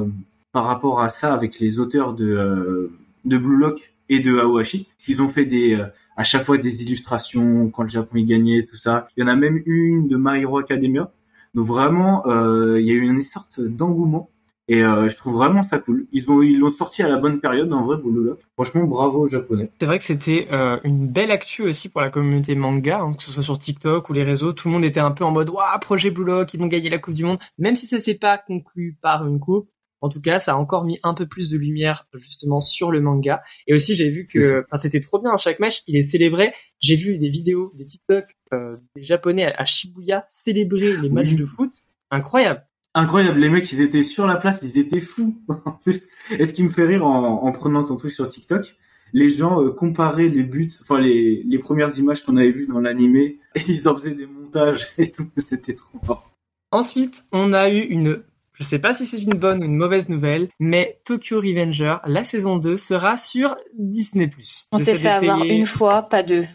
[0.52, 2.92] par rapport à ça avec les auteurs de
[3.24, 4.90] de Blue Lock et de Aohashi.
[5.08, 5.82] Ils ont fait des
[6.18, 9.08] à chaque fois des illustrations quand le Japon y gagnait tout ça.
[9.16, 11.10] Il y en a même une de My Hero Academia.
[11.56, 14.30] Donc vraiment, euh, il y a eu une sorte d'engouement
[14.68, 16.08] et euh, je trouve vraiment ça cool.
[16.12, 18.40] Ils ont ils l'ont sorti à la bonne période en vrai Blue Lock.
[18.56, 19.72] Franchement, bravo aux Japonais.
[19.80, 23.24] C'est vrai que c'était euh, une belle actu aussi pour la communauté manga, hein, que
[23.24, 24.54] ce soit sur TikTok ou les réseaux.
[24.54, 26.98] Tout le monde était un peu en mode Waouh, projet Blue ils vont gagner la
[26.98, 27.40] Coupe du Monde.
[27.58, 29.70] Même si ça s'est pas conclu par une coupe,
[30.06, 33.02] en tout cas, ça a encore mis un peu plus de lumière justement sur le
[33.02, 33.42] manga.
[33.66, 35.36] Et aussi, j'ai vu que, enfin, c'était trop bien.
[35.38, 36.54] Chaque match, il est célébré.
[36.80, 41.30] J'ai vu des vidéos, des TikTok euh, des Japonais à, à Shibuya célébrer les matchs
[41.32, 41.36] Oui.
[41.36, 41.72] de foot.
[42.12, 42.64] Incroyable.
[42.94, 45.36] Incroyable, les mecs, ils étaient sur la place, ils étaient fous.
[45.66, 48.76] en plus, et ce qui me fait rire en, en prenant ton truc sur TikTok,
[49.14, 52.80] les gens euh, comparaient les buts, enfin les, les premières images qu'on avait vues dans
[52.80, 56.32] l'animé, et ils en faisaient des montages et tout, c'était trop fort.
[56.72, 58.22] Ensuite, on a eu une,
[58.56, 62.24] je sais pas si c'est une bonne ou une mauvaise nouvelle, mais Tokyo Revenger, la
[62.24, 64.30] saison 2 sera sur Disney+.
[64.72, 66.46] On s'est fait avoir une fois, pas deux.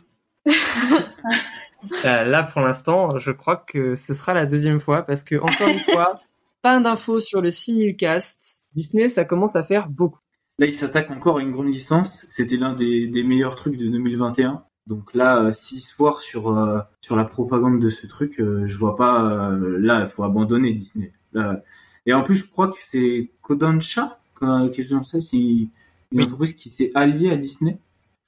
[2.05, 5.69] Euh, là, pour l'instant, je crois que ce sera la deuxième fois parce que, encore
[5.69, 6.21] une fois,
[6.63, 8.65] pas d'infos sur le simulcast.
[8.75, 10.21] Disney, ça commence à faire beaucoup.
[10.59, 13.89] Là, ils s'attaquent encore à une grande licence, c'était l'un des, des meilleurs trucs de
[13.89, 14.63] 2021.
[14.87, 18.67] Donc là, euh, s'ils se foirent sur, euh, sur la propagande de ce truc, euh,
[18.67, 21.13] je vois pas, euh, là, il faut abandonner Disney.
[21.33, 21.63] Là.
[22.11, 25.69] Et en plus, je crois que c'est Kodansha, euh, quelque chose comme ça, c'est une
[26.13, 26.25] Oui.
[26.25, 27.79] entreprise qui s'est alliée à Disney.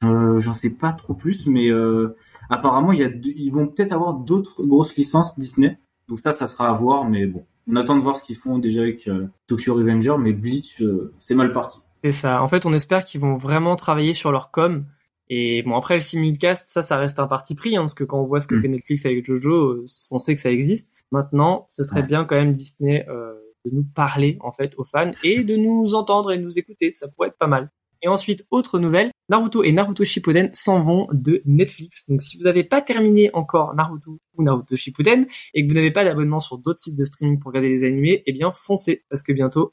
[0.04, 2.16] Euh, J'en sais pas trop plus, mais euh,
[2.48, 5.78] apparemment, il y a deux- ils vont peut-être avoir d'autres grosses licences Disney.
[6.08, 7.44] Donc ça, ça sera à voir, mais bon.
[7.68, 10.80] On attend de voir ce qu'ils font déjà avec euh, Tokyo Revenger, mais Bleach,
[11.18, 11.78] c'est mal parti.
[12.04, 12.40] C'est ça.
[12.42, 14.84] En fait, on espère qu'ils vont vraiment travailler sur leur com.
[15.28, 18.20] Et bon, après le simulcast, ça, ça reste un parti pris, hein, parce que quand
[18.20, 18.62] on voit ce que Mm.
[18.62, 20.92] fait Netflix avec Jojo, on sait que ça existe.
[21.12, 22.06] Maintenant, ce serait Ouais.
[22.06, 25.94] bien quand même Disney euh, de nous parler en fait aux fans et de nous
[25.94, 26.92] entendre et nous écouter.
[26.94, 27.70] Ça pourrait être pas mal.
[28.02, 32.04] Et ensuite, autre nouvelle, Naruto et Naruto Shippuden s'en vont de Netflix.
[32.08, 35.92] Donc si vous n'avez pas terminé encore Naruto ou Naruto Shippuden et que vous n'avez
[35.92, 39.22] pas d'abonnement sur d'autres sites de streaming pour regarder les animés, eh bien foncez parce
[39.22, 39.70] que bientôt,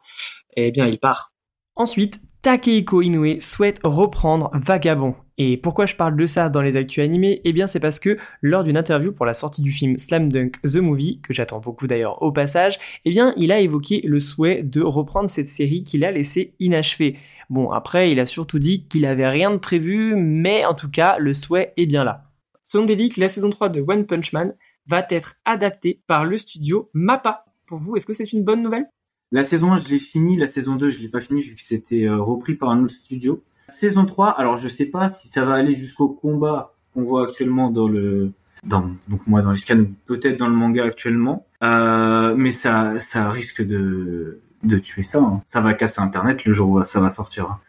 [0.55, 1.33] eh bien il part.
[1.75, 5.15] Ensuite, Takehiko Inoue souhaite reprendre Vagabond.
[5.41, 7.39] Et pourquoi je parle de ça dans les actus animés?
[7.45, 10.59] Eh bien c'est parce que lors d'une interview pour la sortie du film Slam Dunk
[10.61, 14.63] The Movie, que j'attends beaucoup d'ailleurs au passage, eh bien il a évoqué le souhait
[14.63, 17.17] de reprendre cette série qu'il a laissée inachevée.
[17.49, 21.17] Bon, après, il a surtout dit qu'il avait rien de prévu, mais en tout cas,
[21.17, 22.25] le souhait est bien là.
[22.63, 24.53] Selon des la saison 3 de One Punch Man
[24.87, 27.45] va être adaptée par le studio MAPPA.
[27.65, 28.85] Pour vous, est-ce que c'est une bonne nouvelle?
[29.31, 31.61] La saison 1, je l'ai fini, la saison 2, je l'ai pas fini vu que
[31.63, 33.43] c'était euh, repris par un autre studio.
[33.69, 37.69] Saison 3, alors je sais pas si ça va aller jusqu'au combat qu'on voit actuellement
[37.69, 38.31] dans le
[38.63, 43.29] dans donc moi dans les scans peut-être dans le manga actuellement euh, mais ça ça
[43.29, 45.19] risque de de tuer ça.
[45.19, 45.41] Hein.
[45.45, 47.45] Ça va casser Internet le jour où ça va sortir.
[47.45, 47.59] Hein.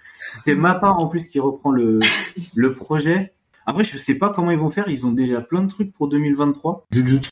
[0.45, 2.01] C'est Mappa en plus qui reprend le,
[2.55, 3.33] le projet.
[3.67, 4.89] Après, je sais pas comment ils vont faire.
[4.89, 6.87] Ils ont déjà plein de trucs pour 2023.
[6.91, 7.31] Jujutsu,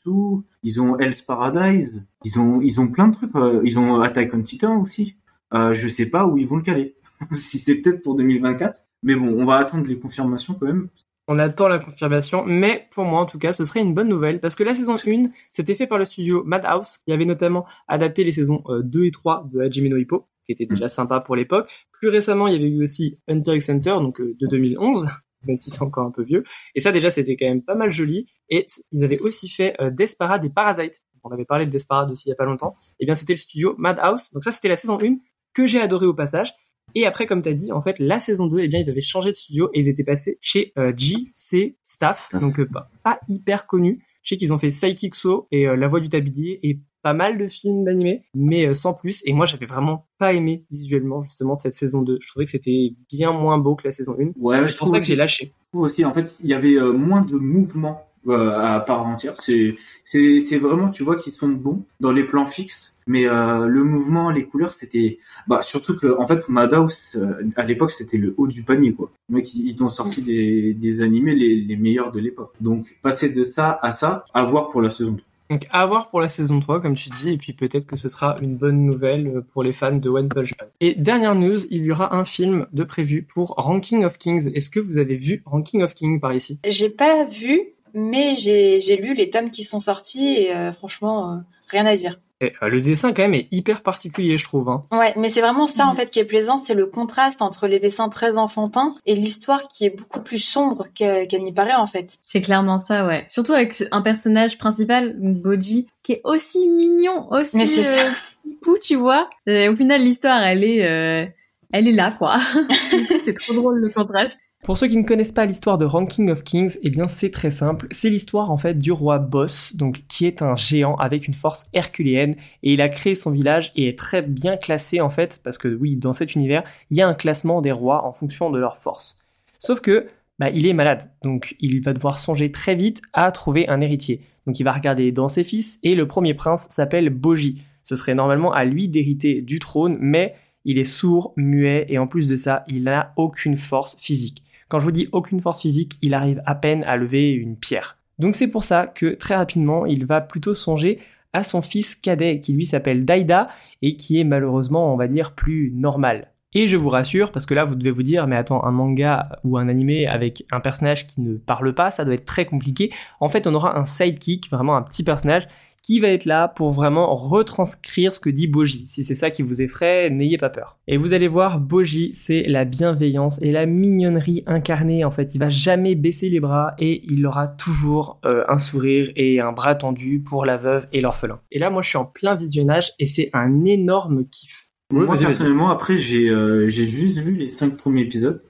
[0.63, 3.35] ils ont Hell's Paradise, ils ont ils ont plein de trucs.
[3.35, 5.17] Euh, ils ont Attack on Titan aussi.
[5.53, 6.95] Euh, je sais pas où ils vont le caler.
[7.33, 8.85] si c'est peut-être pour 2024.
[9.03, 10.89] Mais bon, on va attendre les confirmations quand même.
[11.31, 14.39] On attend la confirmation, mais pour moi en tout cas, ce serait une bonne nouvelle
[14.39, 18.23] parce que la saison 1, c'était fait par le studio Madhouse, qui avait notamment adapté
[18.23, 21.35] les saisons 2 euh, et 3 de Hajime no Hippo, qui était déjà sympa pour
[21.35, 21.69] l'époque.
[21.91, 25.07] Plus récemment, il y avait eu aussi Hunter x Hunter, donc euh, de 2011,
[25.47, 26.43] même si c'est encore un peu vieux.
[26.73, 28.25] Et ça déjà, c'était quand même pas mal joli.
[28.49, 31.03] Et ils avaient aussi fait euh, Desperate et Parasite.
[31.23, 32.75] On avait parlé de Desperate aussi il y a pas longtemps.
[32.99, 34.31] Et eh bien, c'était le studio Madhouse.
[34.31, 35.17] Donc ça, c'était la saison 1
[35.53, 36.55] que j'ai adoré au passage.
[36.95, 39.01] Et après, comme tu as dit, en fait, la saison 2, eh bien, ils avaient
[39.01, 42.39] changé de studio et ils étaient passés chez euh, JC Staff, ah.
[42.39, 42.67] donc euh,
[43.03, 44.03] pas, hyper connu.
[44.23, 47.13] Je sais qu'ils ont fait Psychic So et euh, La Voix du Tablier et pas
[47.13, 49.21] mal de films d'animé, mais euh, sans plus.
[49.25, 52.17] Et moi, j'avais vraiment pas aimé visuellement justement cette saison 2.
[52.21, 54.33] Je trouvais que c'était bien moins beau que la saison 1.
[54.35, 55.53] Ouais, c'est pour ça que j'ai lâché.
[55.71, 59.35] Aussi, en fait, il y avait moins de mouvement à part entière.
[59.39, 63.65] C'est, c'est, c'est vraiment, tu vois, qu'ils sont bons dans les plans fixes mais euh,
[63.65, 68.17] le mouvement, les couleurs, c'était bah surtout que en fait Madhouse euh, à l'époque c'était
[68.17, 69.09] le haut du panier quoi.
[69.31, 72.53] Ils ont sorti des, des animés les, les meilleurs de l'époque.
[72.61, 75.25] Donc passer de ça à ça, à voir pour la saison 3.
[75.49, 78.09] Donc à voir pour la saison 3 comme tu dis et puis peut-être que ce
[78.09, 80.69] sera une bonne nouvelle pour les fans de One Punch Man.
[80.79, 84.51] Et dernière news, il y aura un film de prévu pour Ranking of Kings.
[84.53, 86.59] Est-ce que vous avez vu Ranking of Kings par ici?
[86.67, 91.85] J'ai pas vu mais j'ai lu les tomes qui sont sortis et euh, franchement rien
[91.85, 92.19] à dire.
[92.41, 94.69] Euh, le dessin quand même est hyper particulier, je trouve.
[94.69, 94.81] Hein.
[94.91, 97.79] Ouais, mais c'est vraiment ça en fait qui est plaisant, c'est le contraste entre les
[97.79, 102.17] dessins très enfantins et l'histoire qui est beaucoup plus sombre qu'elle n'y paraît en fait.
[102.23, 103.25] C'est clairement ça, ouais.
[103.27, 108.05] Surtout avec un personnage principal, Boji, qui est aussi mignon, aussi mais c'est ça.
[108.05, 109.29] Euh, tu vois.
[109.47, 111.25] au final, l'histoire, elle est, euh,
[111.73, 112.37] elle est là, quoi.
[113.25, 114.39] c'est trop drôle le contraste.
[114.63, 117.49] Pour ceux qui ne connaissent pas l'histoire de Ranking of Kings, eh bien c'est très
[117.49, 117.87] simple.
[117.91, 121.65] C'est l'histoire en fait du roi Boss, donc qui est un géant avec une force
[121.73, 125.57] herculéenne et il a créé son village et est très bien classé en fait parce
[125.57, 128.59] que oui, dans cet univers, il y a un classement des rois en fonction de
[128.59, 129.17] leur force.
[129.57, 130.07] Sauf que
[130.39, 134.21] bah, il est malade, donc il va devoir songer très vite à trouver un héritier.
[134.45, 137.63] Donc il va regarder dans ses fils et le premier prince s'appelle Boji.
[137.81, 142.07] Ce serait normalement à lui d'hériter du trône, mais il est sourd, muet et en
[142.07, 144.43] plus de ça, il n'a aucune force physique.
[144.69, 147.97] Quand je vous dis aucune force physique, il arrive à peine à lever une pierre.
[148.19, 150.99] Donc c'est pour ça que très rapidement, il va plutôt songer
[151.33, 153.49] à son fils cadet qui lui s'appelle Daida
[153.81, 156.27] et qui est malheureusement, on va dire, plus normal.
[156.53, 159.39] Et je vous rassure, parce que là vous devez vous dire, mais attends, un manga
[159.43, 162.91] ou un animé avec un personnage qui ne parle pas, ça doit être très compliqué.
[163.19, 165.47] En fait, on aura un sidekick, vraiment un petit personnage
[165.81, 168.87] qui va être là pour vraiment retranscrire ce que dit Boji.
[168.87, 170.77] Si c'est ça qui vous effraie, n'ayez pas peur.
[170.87, 175.05] Et vous allez voir, Boji, c'est la bienveillance et la mignonnerie incarnée.
[175.05, 179.11] En fait, il va jamais baisser les bras et il aura toujours euh, un sourire
[179.15, 181.39] et un bras tendu pour la veuve et l'orphelin.
[181.51, 184.69] Et là, moi, je suis en plein visionnage et c'est un énorme kiff.
[184.91, 188.41] moi, personnellement, après, euh, j'ai juste vu les cinq premiers épisodes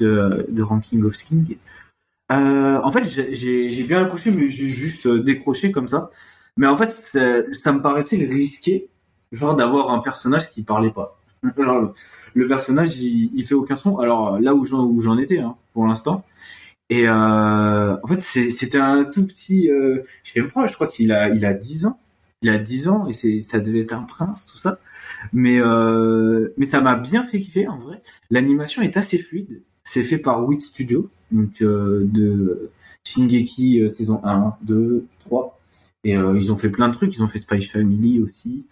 [0.00, 1.56] de, de Ranking of King.
[2.30, 6.10] Euh, en fait, j'ai bien accroché, mais j'ai juste décroché comme ça.
[6.58, 8.88] Mais en fait, ça me paraissait risqué,
[9.32, 11.18] genre d'avoir un personnage qui parlait pas.
[11.42, 13.98] le, personnage, il, il, fait aucun son.
[13.98, 16.24] Alors là où j'en étais, hein, pour l'instant.
[16.90, 19.70] Et euh, en fait, c'était un tout petit.
[19.70, 21.98] Euh, je sais pas, je crois qu'il a, il a 10 ans.
[22.42, 24.78] Il a 10 ans et c'est, ça devait être un prince, tout ça.
[25.32, 28.02] Mais euh, mais ça m'a bien fait kiffer en vrai.
[28.30, 29.62] L'animation est assez fluide.
[29.84, 32.70] C'est fait par Wit Studio, donc euh, de
[33.04, 35.57] Shingeki saison 1, 2, 3
[36.04, 38.66] et euh, ils ont fait plein de trucs, ils ont fait Spy Family aussi.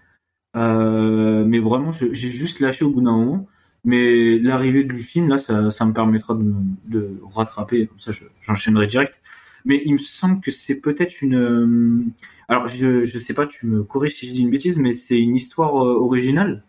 [0.57, 3.49] Euh, mais vraiment, j'ai juste lâché au bout d'un moment.
[3.85, 6.53] Mais l'arrivée du film, là, ça, ça me permettra de,
[6.89, 9.15] de rattraper, comme ça je- j'enchaînerai direct.
[9.65, 11.35] Mais il me semble que c'est peut-être une...
[11.35, 12.05] euh,
[12.49, 15.19] Alors, je, je sais pas, tu me corriges si je dis une bêtise, mais c'est
[15.19, 16.65] une histoire euh, originale?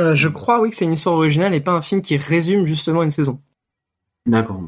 [0.00, 2.64] Euh, je crois, oui, que c'est une histoire originale et pas un film qui résume
[2.64, 3.40] justement une saison.
[4.26, 4.60] D'accord,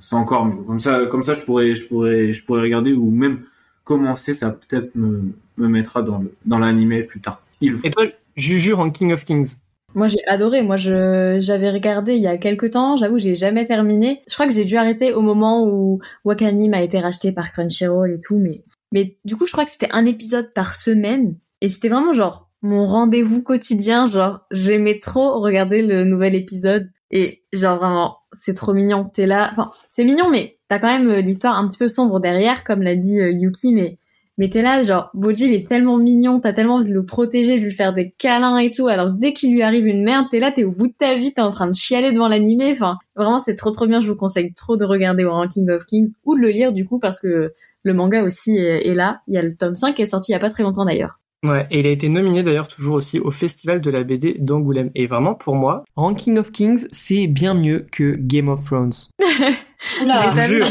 [0.00, 0.62] c'est encore mieux.
[0.62, 3.44] Comme ça, comme ça, je pourrais, je pourrais, je pourrais regarder ou même
[3.90, 4.34] commencer.
[4.34, 7.42] Ça peut-être me, me mettra dans le, dans l'animé plus tard.
[7.60, 7.86] Il faut.
[7.86, 8.04] Et toi,
[8.36, 9.56] Juju en King of Kings?
[9.94, 10.62] Moi j'ai adoré.
[10.62, 12.96] Moi je j'avais regardé il y a quelques temps.
[12.96, 14.22] J'avoue j'ai jamais terminé.
[14.28, 18.12] Je crois que j'ai dû arrêter au moment où Wakanim a été racheté par Crunchyroll
[18.12, 18.38] et tout.
[18.38, 22.12] Mais mais du coup je crois que c'était un épisode par semaine et c'était vraiment
[22.12, 24.06] genre mon rendez-vous quotidien.
[24.06, 29.04] Genre j'aimais trop regarder le nouvel épisode et genre vraiment c'est trop mignon.
[29.12, 29.48] T'es là.
[29.52, 32.82] Enfin c'est mignon mais t'as quand même euh, l'histoire un petit peu sombre derrière comme
[32.82, 33.98] l'a dit euh, Yuki mais
[34.40, 37.58] mais t'es là, genre, Boji, il est tellement mignon, t'as tellement envie de le protéger,
[37.58, 40.38] de lui faire des câlins et tout, alors dès qu'il lui arrive une merde, t'es
[40.38, 42.96] là, t'es au bout de ta vie, t'es en train de chialer devant l'animé, enfin,
[43.14, 46.14] vraiment, c'est trop trop bien, je vous conseille trop de regarder au Ranking of Kings,
[46.24, 49.34] ou de le lire du coup, parce que le manga aussi est, est là, il
[49.34, 51.20] y a le tome 5 qui est sorti il y a pas très longtemps d'ailleurs.
[51.42, 54.90] Ouais, et il a été nominé d'ailleurs toujours aussi au Festival de la BD d'Angoulême.
[54.94, 58.92] Et vraiment, pour moi, Ranking of Kings, c'est bien mieux que Game of Thrones.
[60.02, 60.66] Oula, Je vous jure.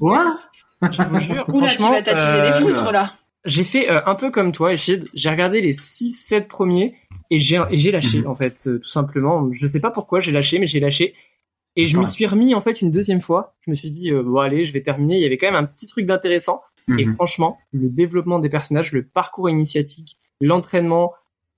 [0.00, 0.38] Quoi
[0.90, 3.12] Je vous jure, Oula, tu vas t'attiser euh, des foudres là.
[3.44, 5.08] j'ai fait euh, un peu comme toi, Echid.
[5.12, 6.94] J'ai regardé les 6-7 premiers
[7.30, 8.26] et j'ai et j'ai lâché, Mhm.
[8.28, 9.48] en fait, euh, tout simplement.
[9.52, 11.14] Je sais pas pourquoi j'ai lâché, mais j'ai lâché.
[11.76, 12.10] Et je m'y Ouais.
[12.10, 13.54] suis remis, en fait, une deuxième fois.
[13.66, 15.16] Je me suis dit, euh, bon, allez, je vais terminer.
[15.16, 16.60] Il y avait quand même un petit truc d'intéressant.
[16.98, 17.14] Et Mhm.
[17.14, 21.12] franchement, le développement des personnages, le parcours initiatique, l'entraînement,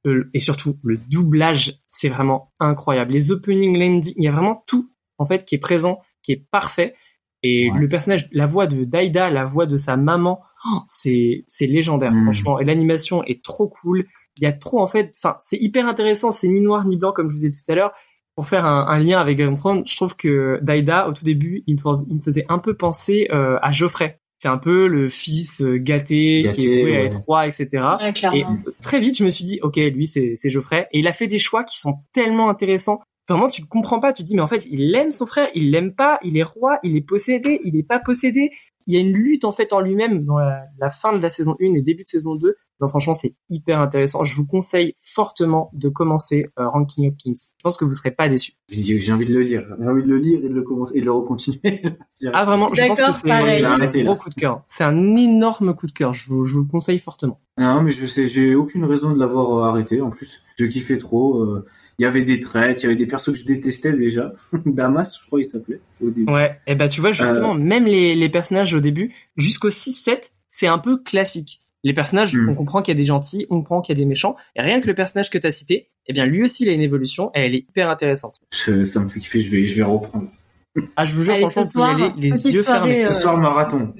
[0.06, 3.12] euh, et surtout le doublage, c'est vraiment incroyable.
[3.12, 6.46] Les opening landing, il y a vraiment tout en fait qui est présent, qui est
[6.50, 6.94] parfait.
[7.42, 7.78] Et Ouais.
[7.78, 12.12] le personnage, la voix de Daida, la voix de sa maman, oh, c'est c'est légendaire
[12.12, 12.24] Mhm.
[12.24, 12.58] franchement.
[12.60, 14.06] Et l'animation est trop cool.
[14.38, 16.32] Il y a trop en fait, enfin c'est hyper intéressant.
[16.32, 17.92] C'est ni noir ni blanc comme je vous ai dit tout à l'heure.
[18.36, 21.74] Pour faire un, un lien avec Game je trouve que Daida, au tout début, il
[21.76, 24.19] me, fais- il me faisait un peu penser euh, à Geoffrey.
[24.40, 27.68] C'est un peu le fils euh, gâté, Gâté, qui est voué à être roi, etc.
[28.00, 28.44] Ouais, Et
[28.80, 30.88] très vite, je me suis dit, ok, lui, c'est Geoffrey.
[30.92, 33.00] Et il a fait des choix qui sont tellement intéressants.
[33.28, 34.14] Vraiment, tu comprends pas.
[34.14, 36.42] Tu te dis, mais en fait, il aime son frère, il l'aime pas, il est
[36.42, 38.50] roi, il est possédé, il est pas possédé.
[38.86, 41.30] Il y a une lutte, en fait, en lui-même dans la, la fin de la
[41.30, 42.56] saison 1 et début de saison 2.
[42.80, 44.24] Non, franchement, c'est hyper intéressant.
[44.24, 47.36] Je vous conseille fortement de commencer euh, Ranking of Kings.
[47.58, 48.52] Je pense que vous serez pas déçus.
[48.70, 49.64] J'ai envie de le lire.
[49.78, 51.60] J'ai envie de le lire et de le commencer et de le recontinuer.
[52.34, 53.64] Ah, vraiment, je pense D'accord, que c'est pareil.
[53.64, 54.62] un gros coup de cœur.
[54.68, 56.12] C'est un énorme coup de cœur.
[56.12, 57.40] Je vous, je vous le conseille fortement.
[57.56, 60.02] Non, mais je sais, j'ai aucune raison de l'avoir euh, arrêté.
[60.02, 61.40] En plus, je kiffais trop.
[61.42, 61.64] euh,
[62.00, 64.32] Il y avait des traits, il y avait des persos que je détestais déjà.
[64.64, 66.32] Damas, je crois, il s'appelait au début.
[66.32, 70.66] Ouais, et bah tu vois justement, même les, les personnages au début, jusqu'au 6-7, c'est
[70.66, 71.60] un peu classique.
[71.84, 72.48] Les personnages, Hmm.
[72.48, 74.62] on comprend qu'il y a des gentils, on comprend qu'il y a des méchants, et
[74.62, 77.30] rien que le personnage que t'as cité, eh bien lui aussi il a une évolution,
[77.34, 78.36] et elle est hyper intéressante.
[78.50, 79.40] Je- ça me fait kiffer.
[79.40, 80.28] Je vais, je vais reprendre.
[80.96, 83.04] Ah je vous jure, Allez, franchement, vous pouvez y aller les yeux soirée, fermés.
[83.04, 83.92] euh, Ce soir, marathon.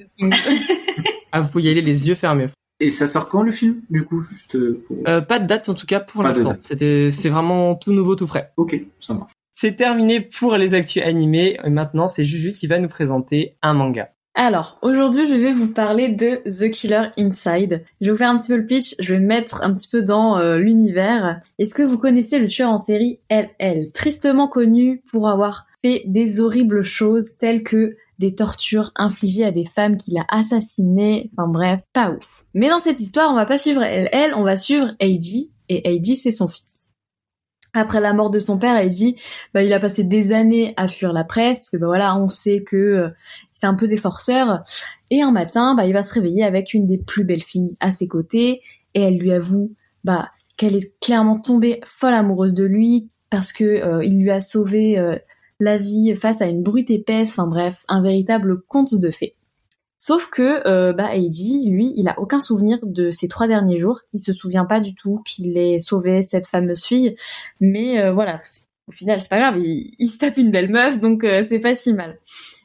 [1.31, 2.47] Ah vous pouvez y aller les yeux fermés.
[2.81, 5.75] Et ça sort quand le film, du coup juste pour- Euh, pas de date en
[5.75, 6.53] tout cas pour l'instant.
[6.59, 8.51] c'est vraiment tout nouveau, tout frais.
[8.57, 9.31] Ok, ça marche.
[9.51, 11.59] C'est terminé pour les actus animés.
[11.63, 14.09] Et maintenant, c'est Juju qui va nous présenter un manga.
[14.33, 17.83] Alors, aujourd'hui, je vais vous parler de The Killer Inside.
[17.99, 19.89] Je vais vous faire un petit peu le pitch, je vais me mettre un petit
[19.89, 21.39] peu dans euh, l'univers.
[21.59, 26.39] Est-ce que vous connaissez le tueur en série LL, tristement connu pour avoir fait des
[26.39, 31.81] horribles choses telles que des tortures infligées à des femmes qu'il a assassinées, enfin bref,
[31.93, 32.40] pas ouf.
[32.53, 36.17] Mais dans cette histoire, on va pas suivre LL, on va suivre Eiji, et Eiji,
[36.17, 36.79] c'est son fils.
[37.73, 39.15] Après la mort de son père, Eiji,
[39.53, 42.29] bah, il a passé des années à fuir la presse, parce que bah, voilà, on
[42.29, 43.09] sait que euh,
[43.53, 44.63] c'est un peu des forceurs.
[45.09, 47.91] Et un matin, bah, il va se réveiller avec une des plus belles filles à
[47.91, 48.61] ses côtés,
[48.93, 53.63] et elle lui avoue bah, qu'elle est clairement tombée folle amoureuse de lui, parce que
[53.63, 55.15] euh, il lui a sauvé euh,
[55.61, 59.35] la vie face à une brute épaisse, enfin bref, un véritable conte de fées.
[60.03, 63.99] Sauf que euh, bah, Eiji, lui, il a aucun souvenir de ces trois derniers jours.
[64.13, 67.15] Il se souvient pas du tout qu'il ait sauvé cette fameuse fille.
[67.59, 68.41] Mais euh, voilà,
[68.87, 69.59] au final, c'est pas grave.
[69.59, 72.17] Il, se tape une belle meuf, donc euh, c'est pas si mal.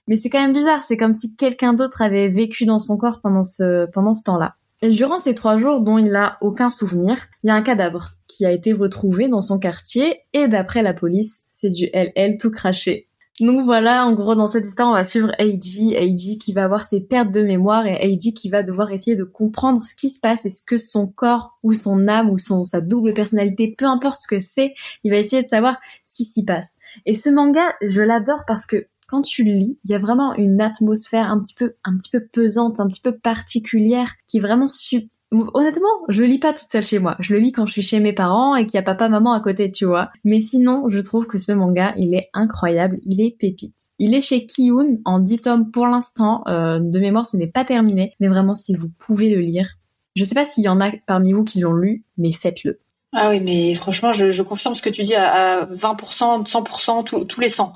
[0.06, 0.82] Mais c'est quand même bizarre.
[0.82, 4.54] C'est comme si quelqu'un d'autre avait vécu dans son corps pendant ce pendant ce temps-là.
[4.80, 8.06] Et durant ces trois jours dont il n'a aucun souvenir, il y a un cadavre
[8.28, 12.50] qui a été retrouvé dans son quartier et d'après la police, c'est du LL tout
[12.50, 13.08] craché.
[13.40, 16.82] Donc voilà, en gros, dans cette histoire, on va suivre Eiji, Eiji qui va avoir
[16.82, 20.18] ses pertes de mémoire et Eiji qui va devoir essayer de comprendre ce qui se
[20.18, 23.84] passe et ce que son corps ou son âme ou son, sa double personnalité, peu
[23.84, 26.66] importe ce que c'est, il va essayer de savoir ce qui s'y passe.
[27.04, 30.34] Et ce manga, je l'adore parce que quand tu le lis, il y a vraiment
[30.34, 34.40] une atmosphère un petit peu, un petit peu pesante, un petit peu particulière, qui est
[34.40, 37.16] vraiment su- Honnêtement, je le lis pas toute seule chez moi.
[37.18, 39.32] Je le lis quand je suis chez mes parents et qu'il y a papa maman
[39.32, 40.10] à côté, tu vois.
[40.24, 43.74] Mais sinon, je trouve que ce manga, il est incroyable, il est pépite.
[43.98, 46.44] Il est chez Kiyun en 10 tomes pour l'instant.
[46.48, 49.76] Euh, de mémoire, ce n'est pas terminé, mais vraiment, si vous pouvez le lire,
[50.14, 52.80] je sais pas s'il y en a parmi vous qui l'ont lu, mais faites-le.
[53.12, 57.48] Ah oui, mais franchement, je, confirme ce que tu dis à, 20%, 100%, tous les
[57.48, 57.72] 100.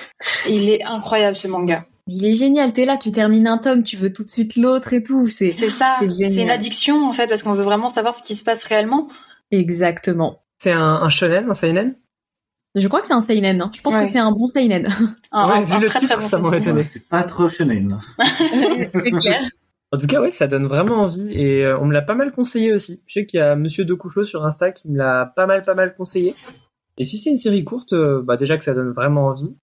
[0.48, 1.84] il est incroyable ce manga.
[2.12, 4.92] Il est génial, t'es là, tu termines un tome, tu veux tout de suite l'autre
[4.92, 5.28] et tout.
[5.28, 8.42] C'est ça, c'est une addiction en fait, parce qu'on veut vraiment savoir ce qui se
[8.42, 9.08] passe réellement.
[9.52, 10.42] Exactement.
[10.58, 11.94] C'est un, un, shonen, un seinen?
[12.74, 13.70] Je crois que c'est un seinen, hein.
[13.74, 14.88] je pense que c'est un bon seinen.
[15.32, 16.82] un, ouais, très très bon seinen.
[16.82, 18.00] C'est pas trop shonen.
[18.36, 19.48] c'est clair.
[19.92, 22.32] En tout cas, oui, ça donne vraiment envie et euh, on me l'a pas mal
[22.32, 23.00] conseillé aussi.
[23.06, 25.74] Je sais qu'il y a Monsieur De sur Insta qui me l'a pas mal, pas
[25.74, 26.34] mal conseillé.
[26.98, 29.56] Et si c'est une série courte, euh, bah déjà que ça donne vraiment envie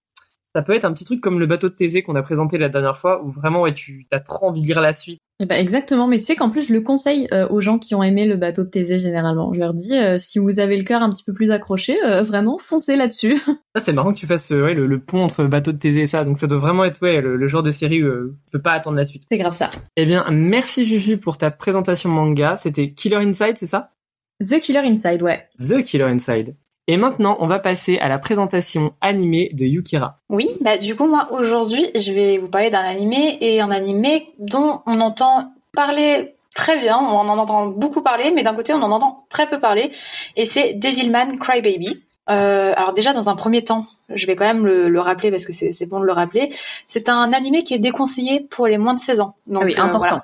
[0.58, 2.68] ça peut être un petit truc comme le bateau de Thésée qu'on a présenté la
[2.68, 5.20] dernière fois, où vraiment ouais, tu as trop envie de lire la suite.
[5.38, 7.78] Et eh ben exactement, mais tu sais qu'en plus je le conseille euh, aux gens
[7.78, 9.54] qui ont aimé le bateau de Thésée généralement.
[9.54, 12.24] Je leur dis, euh, si vous avez le cœur un petit peu plus accroché, euh,
[12.24, 13.40] vraiment foncez là-dessus.
[13.76, 16.24] Ah, c'est marrant que tu fasses ouais, le, pont entre bateau de Thésée et ça,
[16.24, 18.96] donc ça doit vraiment être ouais, le, genre de série où tu peux pas attendre
[18.96, 19.22] la suite.
[19.28, 19.70] C'est grave ça.
[19.94, 22.56] Eh bien, merci Juju pour ta présentation manga.
[22.56, 23.92] C'était Killer Inside, c'est ça?
[24.40, 25.46] The Killer Inside, ouais.
[25.60, 26.56] The Killer Inside.
[26.90, 30.18] Et maintenant, on va passer à la présentation animée de Yukira.
[30.30, 34.32] Oui, bah du coup moi aujourd'hui, je vais vous parler d'un animé et un animé
[34.38, 38.82] dont on entend parler très bien, on en entend beaucoup parler, mais d'un côté on
[38.82, 39.90] en entend très peu parler,
[40.34, 42.02] et c'est Devilman Crybaby.
[42.30, 45.52] Euh, alors déjà dans un premier temps, je vais quand même le, rappeler parce que
[45.52, 46.48] c'est bon de le rappeler,
[46.86, 49.34] c'est un animé qui est déconseillé pour les moins de 16 ans.
[49.46, 50.20] Donc, ah oui, important.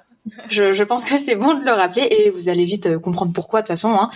[0.48, 3.34] Je, je, pense que c'est bon de le rappeler et vous allez vite euh, comprendre
[3.34, 3.90] pourquoi de toute façon.
[3.90, 4.08] Hein.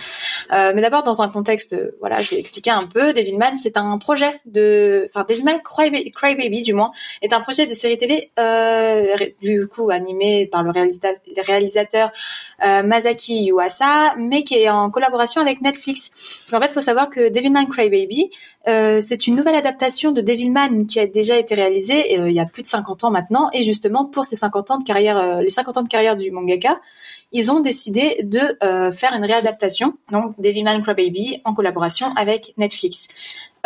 [0.51, 3.13] Euh, mais d'abord dans un contexte, euh, voilà, je vais expliquer un peu.
[3.13, 6.89] Devilman, c'est un projet de, enfin Devilman Crybaby, Cry du moins,
[7.21, 11.13] est un projet de série TV euh, du coup animé par le réalisateur,
[11.45, 12.09] réalisateur
[12.65, 16.09] euh, Masaki Yuasa, mais qui est en collaboration avec Netflix.
[16.09, 18.31] Parce qu'en fait, il faut savoir que Devilman Crybaby,
[18.67, 22.45] euh, c'est une nouvelle adaptation de Devilman qui a déjà été réalisée il y a
[22.45, 25.77] plus de 50 ans maintenant, et justement pour ces 50 ans de carrière, les 50
[25.77, 26.79] ans de carrière du mangaka,
[27.31, 33.07] ils ont décidé de euh, faire une réadaptation, donc Devilman Crybaby, en collaboration avec Netflix.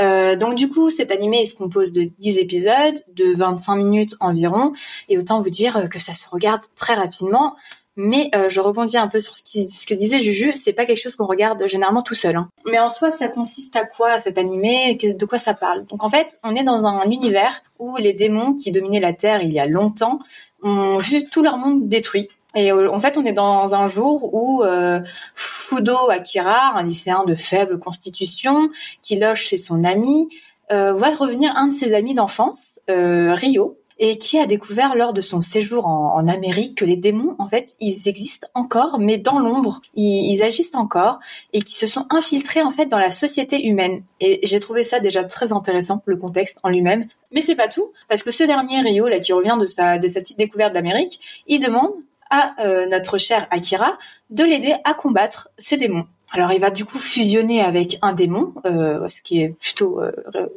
[0.02, 4.74] Euh, donc du coup, cet animé se compose de 10 épisodes, de 25 minutes environ,
[5.08, 7.56] et autant vous dire que ça se regarde très rapidement.
[7.96, 11.15] Mais euh, je rebondis un peu sur ce, que disait Juju, c'est pas quelque chose
[11.15, 12.36] qu'on regarde généralement tout seul.
[12.36, 12.50] Hein.
[12.65, 14.96] Mais en soi, ça consiste à quoi cet animé?
[14.96, 15.86] De quoi ça parle?
[15.86, 19.43] Donc en fait, on est dans un univers où les démons qui dominaient la Terre
[19.43, 20.17] il y a longtemps
[20.63, 22.30] ont vu tout leur monde détruit.
[22.56, 25.02] Et euh, en fait, on est dans un jour où euh,
[25.34, 28.69] Fudo Akira, un lycéen de faible constitution,
[29.02, 30.28] qui loge chez son ami,
[30.71, 35.13] euh, voit revenir un de ses amis d'enfance, euh, Rio, et qui a découvert lors
[35.13, 39.39] de son séjour en, Amérique que les démons, en fait, ils existent encore, mais dans
[39.39, 41.20] l'ombre, ils, agissent encore,
[41.54, 44.04] et qui se sont infiltrés en fait dans la société humaine.
[44.20, 47.08] Et j'ai trouvé ça déjà très intéressant, le contexte en lui-même.
[47.32, 50.08] Mais c'est pas tout, parce que ce dernier Rio, là, qui revient de sa de
[50.10, 51.94] sa petite découverte d'Amérique, il demande
[52.30, 53.98] à euh, notre cher Akira
[54.32, 56.08] de l'aider à combattre ces démons.
[56.36, 60.12] Alors il va du coup fusionner avec un démon, euh, ce qui est plutôt euh,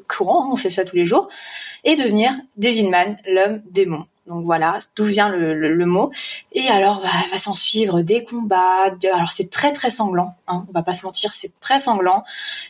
[0.08, 1.28] courant, hein, on fait ça tous les jours,
[1.84, 4.06] et devenir Devilman, l'homme démon.
[4.26, 6.10] Donc voilà, d'où vient le, mot.
[6.52, 8.86] Et alors bah, va s'en suivre des combats.
[9.12, 10.34] alors c'est très très sanglant.
[10.48, 12.24] Hein, on va pas se mentir, c'est très sanglant.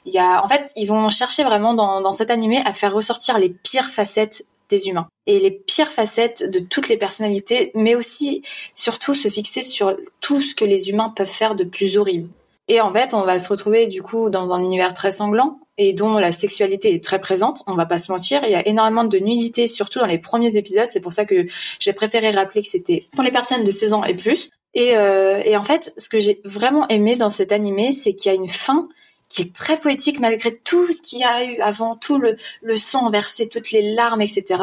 [0.04, 2.92] Il y a, en fait, ils vont chercher vraiment dans, dans cet animé à faire
[2.92, 7.94] ressortir les pires facettes des humains et les pires facettes de toutes les personnalités, mais
[7.94, 8.42] aussi
[8.74, 12.28] surtout se fixer sur tout ce que les humains peuvent faire de plus horrible.
[12.68, 15.92] Et en fait, on va se retrouver du coup dans un univers très sanglant et
[15.92, 17.62] dont la sexualité est très présente.
[17.66, 20.56] On va pas se mentir, il y a énormément de nudité, surtout dans les premiers
[20.56, 20.88] épisodes.
[20.88, 21.46] C'est pour ça que
[21.78, 24.50] j'ai préféré rappeler que c'était pour les personnes de 16 ans et plus.
[24.74, 28.32] Et, euh, et en fait, ce que j'ai vraiment aimé dans cet animé, c'est qu'il
[28.32, 28.88] y a une fin
[29.28, 32.76] qui est très poétique malgré tout ce qu'il y a eu avant, tout le, le
[32.76, 34.62] sang versé, toutes les larmes, etc.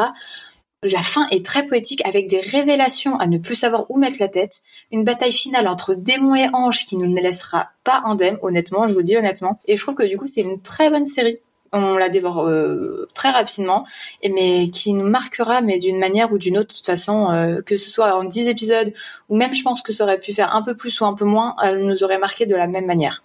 [0.84, 4.28] La fin est très poétique avec des révélations à ne plus savoir où mettre la
[4.28, 8.88] tête, une bataille finale entre démons et anges qui nous ne laissera pas indemne, honnêtement,
[8.88, 9.60] je vous le dis honnêtement.
[9.66, 11.40] Et je trouve que du coup c'est une très bonne série.
[11.76, 13.84] On la dévore euh, très rapidement,
[14.22, 17.62] et mais qui nous marquera, mais d'une manière ou d'une autre, de toute façon, euh,
[17.62, 18.94] que ce soit en 10 épisodes,
[19.28, 21.26] ou même je pense que ça aurait pu faire un peu plus ou un peu
[21.26, 23.24] moins, elle nous aurait marqué de la même manière.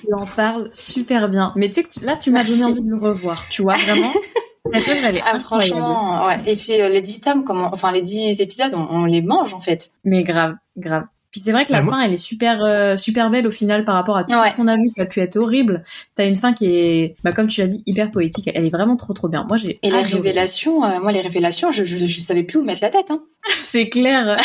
[0.00, 1.52] tu en parles super bien.
[1.54, 3.44] Mais tu sais que là, tu m'as donné envie de le revoir.
[3.50, 4.12] Tu vois, vraiment.
[4.74, 6.40] ah, franchement, ouais.
[6.46, 9.60] Et puis euh, les 10 tomes, comment, enfin les 10 épisodes, on, les mange en
[9.60, 9.90] fait.
[10.04, 11.04] Mais grave, grave.
[11.30, 13.94] Puis c'est vrai que la fin, elle est super, euh, super belle au final par
[13.94, 15.84] rapport à tout ce qu'on a vu qui a pu être horrible.
[16.14, 18.48] T'as une fin qui est, bah, comme tu l'as dit, hyper poétique.
[18.54, 19.44] Elle est vraiment trop, trop bien.
[19.44, 19.78] Moi, j'ai.
[19.82, 22.90] Et les révélations, euh, moi, les révélations, je, je, je, savais plus où mettre la
[22.90, 23.10] tête.
[23.10, 23.22] Hein.
[23.60, 24.38] c'est clair.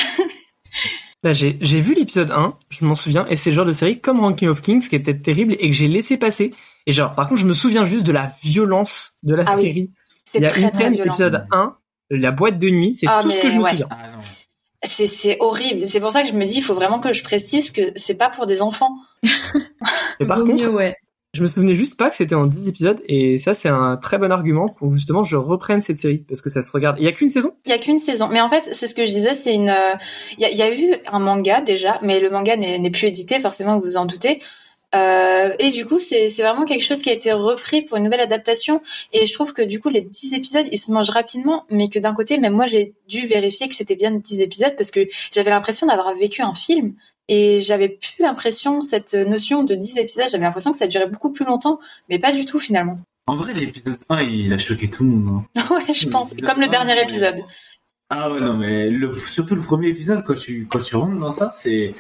[1.24, 4.00] Bah, j'ai j'ai vu l'épisode 1, je m'en souviens, et c'est le genre de série
[4.00, 6.52] comme Ranking of Kings, qui est peut-être terrible, et que j'ai laissé passer.
[6.88, 9.92] Et genre, par contre, je me souviens juste de la violence de la Ah oui.
[10.26, 11.12] C'est Il y a très une très scène, violent.
[11.12, 11.76] épisode 1,
[12.12, 13.70] la boîte de nuit, c'est Ah, tout ce mais que je me ouais.
[13.72, 13.88] souviens.
[13.90, 13.98] Ah.
[14.84, 15.86] C'est c'est horrible.
[15.86, 18.16] C'est pour ça que je me dis, il faut vraiment que je précise que c'est
[18.16, 18.96] pas pour des enfants.
[20.20, 20.96] Et par contre, mieux, ouais.
[21.34, 24.18] je me souvenais juste pas que c'était en 10 épisodes, et ça, c'est un très
[24.18, 26.98] bon argument pour que justement je reprenne cette série, parce que ça se regarde.
[27.00, 27.54] Il y a qu'une saison?
[27.66, 28.28] Il y a qu'une saison.
[28.32, 29.70] Mais en fait, c'est ce que je disais, c'est une.
[29.70, 29.94] euh,
[30.38, 32.90] Il y, a, il y a eu un manga déjà, mais le manga n'est n'est
[32.92, 34.42] plus édité, forcément, vous vous en doutez.
[34.94, 38.20] Euh, et du coup, c'est vraiment quelque chose qui a été repris pour une nouvelle
[38.20, 38.82] adaptation.
[39.14, 42.00] Et je trouve que du coup, les 10 épisodes, ils se mangent rapidement, mais que
[42.00, 45.50] d'un côté, même moi, j'ai dû vérifier que c'était bien 10 épisodes parce que j'avais
[45.50, 46.94] l'impression d'avoir vécu un film.
[47.28, 51.32] Et j'avais plus l'impression, cette notion de 10 épisodes, j'avais l'impression que ça durait beaucoup
[51.32, 51.80] plus longtemps,
[52.10, 53.00] mais pas du tout finalement.
[53.28, 55.44] En vrai, l'épisode 1, il a choqué tout le monde.
[55.56, 55.66] hein.
[55.88, 56.32] ouais, je pense.
[56.46, 57.42] Comme le dernier épisode.
[58.10, 61.32] Ah ouais, non, mais le, surtout le premier épisode, quand tu, quand tu rentres dans
[61.32, 61.96] ça, c'est.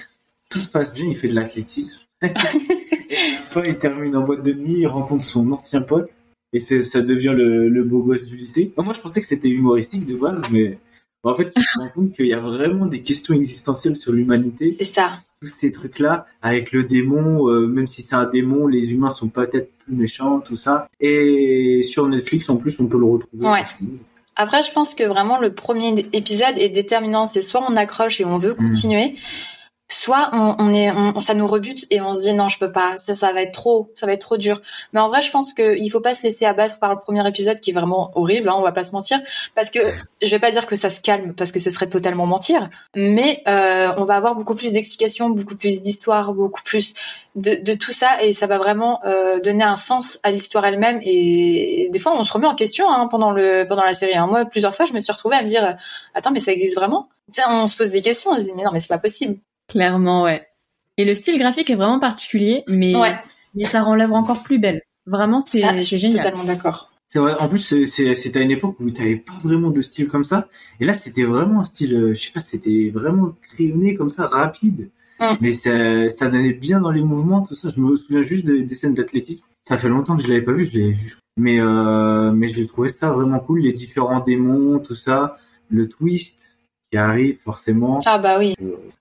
[0.49, 1.97] Tout se passe bien, il fait de l'athlétisme.
[3.65, 6.11] il termine en boîte de nuit, il rencontre son ancien pote,
[6.53, 8.71] et ça devient le, le beau gosse du lycée.
[8.77, 10.77] Moi, je pensais que c'était humoristique de base, mais
[11.23, 14.75] en fait, tu te rends compte qu'il y a vraiment des questions existentielles sur l'humanité.
[14.77, 15.21] C'est ça.
[15.41, 19.27] Tous ces trucs-là, avec le démon, euh, même si c'est un démon, les humains sont
[19.27, 20.87] peut-être plus méchants, tout ça.
[20.99, 23.47] Et sur Netflix, en plus, on peut le retrouver.
[23.47, 23.65] Ouais.
[24.35, 27.25] Après, je pense que vraiment le premier épisode est déterminant.
[27.25, 29.15] C'est soit on accroche et on veut continuer,
[29.93, 32.95] soit on, est, on, ça nous rebute et on se dit non, je peux pas.
[32.97, 34.61] Ça, ça va être trop, ça va être trop dur.
[34.93, 37.59] Mais en vrai, je pense qu'il faut pas se laisser abattre par le premier épisode
[37.59, 38.49] qui est vraiment horrible.
[38.49, 39.19] Hein, on va pas se mentir,
[39.55, 39.79] parce que
[40.21, 42.69] je vais pas dire que ça se calme parce que ce serait totalement mentir.
[42.95, 46.93] Mais euh, on va avoir beaucoup plus d'explications, beaucoup plus d'histoires, beaucoup plus
[47.35, 50.99] de, de tout ça et ça va vraiment euh, donner un sens à l'histoire elle-même.
[51.03, 54.15] Et des fois, on se remet en question hein, pendant le pendant la série.
[54.15, 54.27] hein.
[54.27, 55.75] Moi, plusieurs fois, je me suis retrouvée à me dire
[56.13, 57.09] attends, mais ça existe vraiment?
[57.27, 58.31] Tu sais, On se pose des questions.
[58.31, 59.37] On se dit mais non, mais c'est pas possible.
[59.71, 60.45] Clairement, ouais.
[60.97, 63.15] Et le style graphique est vraiment particulier, mais, Ouais.
[63.55, 64.81] mais ça rend l'œuvre encore plus belle.
[65.05, 66.23] Vraiment, c'est Ça, je suis génial.
[66.23, 66.91] totalement d'accord.
[67.07, 67.35] C'est vrai.
[67.39, 70.47] En plus, c'était à une époque où t'avais pas vraiment de style comme ça.
[70.79, 74.27] Et là, c'était vraiment un style, euh, je sais pas, c'était vraiment crayonné comme ça,
[74.27, 74.89] rapide.
[75.19, 75.25] Mm.
[75.41, 77.69] Mais ça, ça donnait bien dans les mouvements, tout ça.
[77.75, 79.43] Je me souviens juste des, des scènes d'athlétisme.
[79.67, 81.17] Ça fait longtemps que je l'avais pas vu, je l'ai vu.
[81.37, 83.61] Mais, euh, mais je l'ai trouvé ça vraiment cool.
[83.61, 85.35] Les différents démons, tout ça.
[85.69, 86.37] Le twist
[86.91, 87.99] qui arrive, forcément.
[88.05, 88.53] Ah bah oui.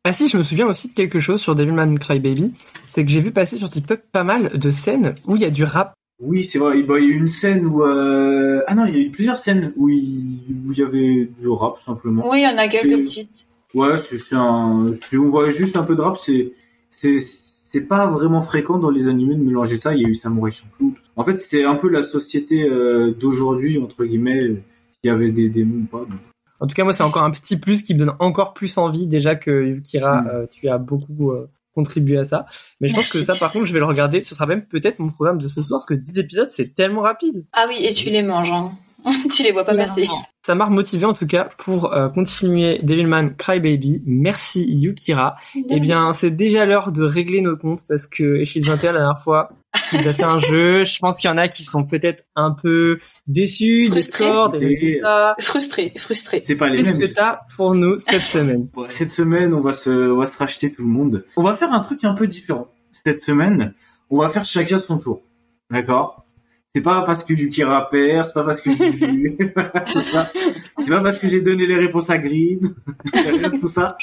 [0.05, 2.53] Ah si, je me souviens aussi de quelque chose sur Devilman Crybaby,
[2.87, 5.51] c'est que j'ai vu passer sur TikTok pas mal de scènes où il y a
[5.51, 5.95] du rap.
[6.23, 6.83] Oui, c'est vrai.
[6.83, 7.83] Bah, Il y a eu une scène où...
[7.83, 11.29] euh, Ah non, il y a eu plusieurs scènes où il, où il y avait
[11.39, 12.29] du rap, simplement.
[12.31, 13.47] Oui, il y en a quelques Euh, petites.
[13.75, 14.93] Ouais, c'est un.
[15.09, 16.53] Si on voit juste un peu de rap, c'est
[16.91, 19.95] c'est c'est pas vraiment fréquent dans les animés de mélanger ça.
[19.95, 20.93] Il y a eu Samurai Champloo.
[21.17, 24.43] En fait, c'est un peu la société euh, d'aujourd'hui entre guillemets.
[24.43, 24.61] euh,
[25.01, 26.01] S'il y avait des démons ou pas.
[26.05, 26.19] donc.
[26.61, 29.07] En tout cas, moi, c'est encore un petit plus qui me donne encore plus envie,
[29.07, 30.29] déjà que Yukira, Mm.
[30.29, 32.47] euh, tu as beaucoup euh, contribué à ça.
[32.81, 34.23] Mais je pense que ça, par contre, je vais le regarder.
[34.23, 37.01] Ce sera même peut-être mon programme de ce soir, parce que 10 épisodes, c'est tellement
[37.03, 37.45] rapide.
[37.53, 38.51] Ah oui, et tu les manges.
[38.51, 38.73] Hein.
[39.35, 40.05] tu les vois pas passer.
[40.45, 44.03] Ça m'a remotivé, en tout cas, pour euh, continuer Devilman Crybaby.
[44.05, 45.37] Merci, Yukira.
[45.71, 49.23] Eh bien, c'est déjà l'heure de régler nos comptes, parce que Echid 21, la dernière
[49.23, 49.51] fois,
[49.93, 50.85] il a fait un jeu.
[50.85, 54.25] Je pense qu'il y en a qui sont peut-être un peu déçus des Frustrés.
[54.27, 55.35] scores, des Et- résultats.
[55.41, 56.41] Frustré, frustré.
[56.41, 58.69] C'est pas les Qu'est-ce que t'as pour nous cette semaine?
[58.89, 61.25] Cette semaine, on va se on va se racheter tout le monde.
[61.37, 62.69] On va faire un truc un peu différent.
[63.05, 63.75] Cette semaine,
[64.11, 65.23] on va faire chacun son tour.
[65.71, 66.25] D'accord?
[66.73, 68.93] C'est pas parce que Yukira perd, c'est pas parce que c'est
[70.13, 70.31] ça.
[70.79, 73.97] C'est pas parce que j'ai donné les réponses à de tout ça.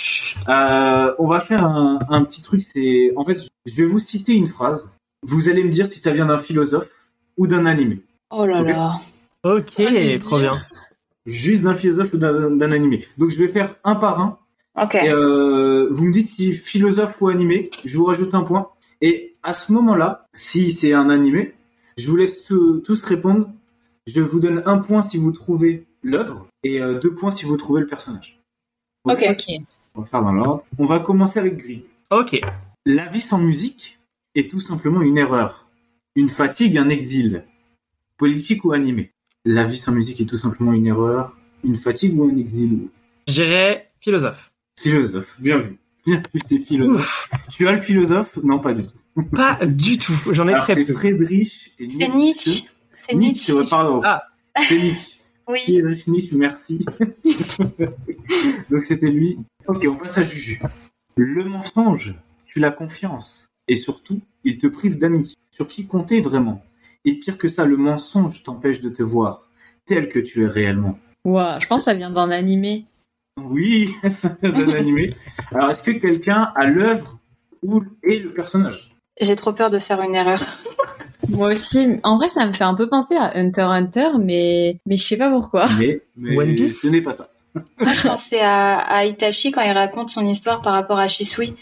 [0.50, 4.34] Euh, on va faire un, un petit truc, c'est en fait, je vais vous citer
[4.34, 4.92] une phrase.
[5.24, 6.88] Vous allez me dire si ça vient d'un philosophe
[7.38, 8.02] ou d'un animé.
[8.32, 8.94] Oh là là.
[9.44, 10.54] Ok, Vas-y, trop bien.
[11.26, 13.06] Juste d'un philosophe ou d'un animé.
[13.18, 14.38] Donc je vais faire un par un.
[14.82, 14.96] Ok.
[14.96, 18.70] Et, euh, vous me dites si philosophe ou animé, je vous rajoute un point.
[19.02, 21.54] Et à ce moment-là, si c'est un animé,
[21.98, 23.50] je vous laisse tous- tous répondre.
[24.06, 27.58] Je vous donne un point si vous trouvez l'œuvre et euh, deux points si vous
[27.58, 28.40] trouvez le personnage.
[29.04, 29.24] Ok.
[29.30, 29.44] Ok.
[29.96, 30.64] On va faire dans l'ordre.
[30.78, 31.84] On va commencer avec Gris.
[32.12, 32.40] Ok.
[32.86, 33.97] La vie sans musique
[34.38, 35.68] est tout simplement une erreur.
[36.16, 37.44] Une fatigue, un exil.
[38.18, 39.12] Politique ou animé
[39.46, 41.36] La vie sans musique est tout simplement une erreur.
[41.64, 42.88] Une fatigue ou un exil
[43.28, 44.52] Je dirais philosophe.
[44.80, 45.36] Philosophe.
[45.40, 45.78] Bien vu.
[46.06, 47.30] Bien vu, c'est philosophe.
[47.50, 48.38] Tu as le philosophe?
[48.44, 49.24] Non, pas du tout.
[49.36, 50.14] Pas du tout.
[50.32, 50.94] J'en ai Alors, très c'est peu.
[50.94, 52.70] Friedrich et C'est Nietzsche.
[52.96, 53.54] C'est Nietzsche.
[53.54, 54.02] Nietzsche, ouais, pardon.
[54.04, 54.24] Ah.
[54.60, 55.08] C'est Nietzsche.
[55.50, 55.62] Oui.
[55.64, 56.86] Friedrich Nietzsche, merci.
[58.70, 59.38] Donc c'était lui.
[59.66, 60.62] Ok, on passe à Juju.
[61.16, 62.16] Le mensonge
[62.48, 63.47] tue la confiance?
[63.68, 65.36] Et surtout, il te prive d'amis.
[65.52, 66.64] Sur qui compter vraiment
[67.04, 69.48] Et pire que ça, le mensonge t'empêche de te voir
[69.86, 71.00] tel que tu es réellement.
[71.26, 72.86] Ouah, je pense que ça vient d'un animé.
[73.42, 75.16] Oui, ça donne animé.
[75.52, 77.20] Alors, est-ce que quelqu'un a l'œuvre
[77.64, 78.92] ou et le personnage?
[79.20, 80.40] J'ai trop peur de faire une erreur.
[81.30, 82.00] Moi aussi.
[82.04, 85.04] En vrai, ça me fait un peu penser à Hunter x Hunter, mais mais je
[85.04, 85.68] sais pas pourquoi.
[85.78, 86.82] mais, mais One Piece?
[86.82, 87.30] ce n'est pas ça.
[87.80, 91.56] Moi, je pensais à, à Itachi quand il raconte son histoire par rapport à Shisui.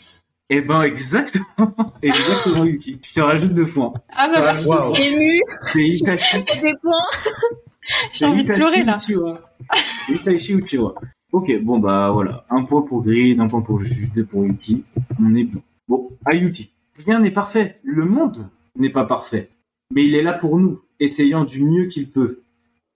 [0.49, 1.45] Eh ben, exactement.
[2.01, 2.99] exactement, Yuki.
[3.03, 3.93] Je te rajoute deux points.
[4.15, 4.67] Ah bah merci.
[4.67, 4.93] Waouh.
[4.95, 5.41] Ému,
[5.73, 6.37] C'est Itachi.
[6.61, 7.39] des points.
[8.13, 8.99] J'ai envie de pleurer là.
[10.09, 10.95] Itachi Uchiwa.
[11.31, 12.45] Ok, bon bah voilà.
[12.49, 14.83] Un point pour Grid, un point pour Jude, deux pour Yuki.
[15.19, 15.61] On est bon.
[15.87, 16.69] Bon, à Yuki.
[17.05, 17.79] Rien n'est parfait.
[17.83, 19.49] Le monde n'est pas parfait.
[19.93, 22.41] Mais il est là pour nous, essayant du mieux qu'il peut.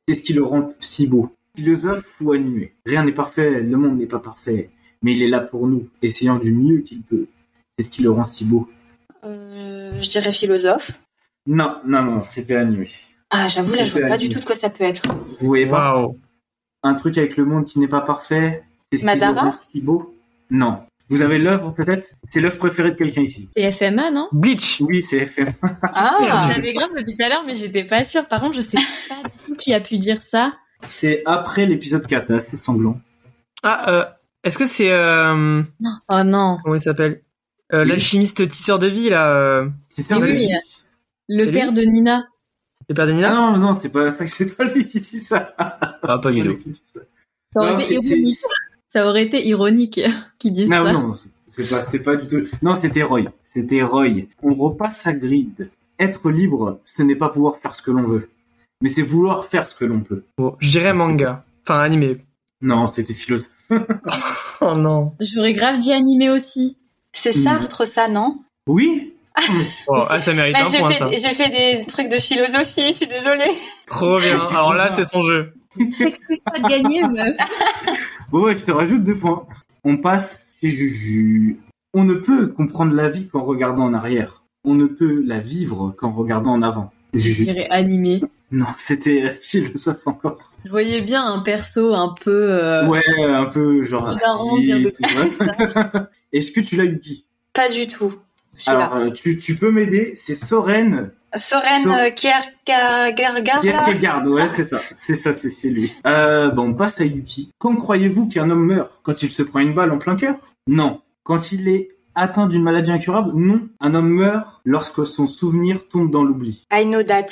[0.08, 1.30] C'est ce qui le rend si beau.
[1.56, 2.74] Philosophe ou animé.
[2.86, 4.70] Rien n'est parfait, le monde n'est pas parfait.
[5.02, 7.28] Mais il est là pour nous, essayant du mieux qu'il peut.
[7.80, 8.68] C'est ce qui le rend si beau?
[9.24, 11.00] Euh, je dirais philosophe.
[11.48, 12.90] Non, non, non, c'était animé.
[13.30, 15.04] Ah, j'avoue, là, je vois pas du tout de quoi ça peut être.
[15.40, 16.20] Vous voyez pas Waouh.
[16.84, 19.56] un truc avec le monde qui n'est pas parfait C'est ce qui Madara le rend
[19.72, 20.14] si beau?
[20.50, 20.84] Non.
[21.08, 22.12] Vous avez l'œuvre peut-être?
[22.28, 23.48] C'est l'œuvre préférée de quelqu'un ici.
[23.56, 24.28] C'est FMA, non?
[24.34, 24.82] Bleach.
[24.82, 25.54] Oui, c'est FM.
[25.94, 28.28] Ah, Je savais grave depuis tout à l'heure, mais j'étais pas sûre.
[28.28, 28.78] Par contre, je sais
[29.08, 30.52] pas du tout qui a pu dire ça.
[30.86, 33.00] C'est après l'épisode 4, c'est assez sanglant.
[33.64, 34.06] Ah, euh,
[34.44, 35.64] est-ce que c'est euh,
[36.12, 36.58] Oh non.
[36.62, 37.22] comment il s'appelle?
[37.74, 37.90] Euh, Oui.
[37.90, 40.50] L'alchimiste tisseur de vie là, euh, C'était un Oui.
[41.28, 42.26] Le C'est père lui de Nina.
[42.88, 45.20] le père de Ah Nina non, non, c'est pas ça, c'est pas lui qui dit
[45.20, 45.54] ça.
[45.58, 46.50] Ah, pas du C'est tout.
[46.56, 47.00] lui qui dit ça.
[47.54, 48.38] Ça aurait Non, été c'est- c'est- ironique.
[48.92, 50.02] Ça aurait été ironique
[50.40, 50.94] qu'ils disent Non, ça.
[50.94, 51.14] non,
[51.48, 52.50] c'est pas, c'est pas du tout.
[52.64, 53.22] Non, c'était Roy.
[53.44, 54.28] C'était Roy.
[54.42, 55.70] On repasse à Grid.
[56.00, 58.30] Être libre, ce n'est pas pouvoir faire ce que l'on veut,
[58.82, 60.24] mais c'est vouloir faire ce que l'on peut.
[60.38, 62.24] Bon, je dirais manga, enfin animé.
[62.62, 63.50] Non, c'était philosophe.
[64.62, 65.14] Oh non.
[65.22, 66.78] J'aurais grave dit animé aussi.
[67.14, 69.14] C'est Sartre, ça, non Oui.
[69.88, 71.10] Oh, ah, ça mérite Bah, un point ça.
[71.12, 73.52] j'ai fait des trucs de philosophie, je suis désolée.
[73.88, 74.38] Trop bien.
[74.50, 75.54] Alors là, c'est son jeu.
[75.98, 77.38] T'excuses pas de gagner, meuf.
[78.32, 79.48] Bon, ouais, je te rajoute deux points.
[79.84, 81.60] On passe chez Juju.
[81.96, 84.44] On ne peut comprendre la vie qu'en regardant en arrière.
[84.64, 86.92] On ne peut la vivre qu'en regardant en avant.
[87.14, 88.22] Je dirais animé.
[88.52, 90.49] Non, c'était philosophe encore.
[90.66, 92.32] Je voyais bien un perso un peu.
[92.52, 94.10] euh, Ouais, un peu genre.
[96.34, 98.14] Est-ce que tu l'as eu qui Pas du tout.
[98.68, 103.14] Alors, euh, tu, tu peux m'aider C'est Soren Soren So- euh, Kierkegaard,
[103.62, 104.28] Kierkegaard.
[104.28, 104.82] Ouais, c'est ça.
[104.92, 105.94] C'est ça, c'est c'est lui.
[106.06, 107.52] Euh, bon, on passe à Yuki.
[107.58, 108.92] Quand croyez-vous qu'un homme meurt?
[109.04, 110.36] Quand il se prend une balle en plein cœur?
[110.68, 111.02] Non.
[111.24, 113.32] Quand il est atteint d'une maladie incurable?
[113.36, 113.62] Non.
[113.80, 116.66] Un homme meurt lorsque son souvenir tombe dans l'oubli.
[116.74, 117.28] I know that.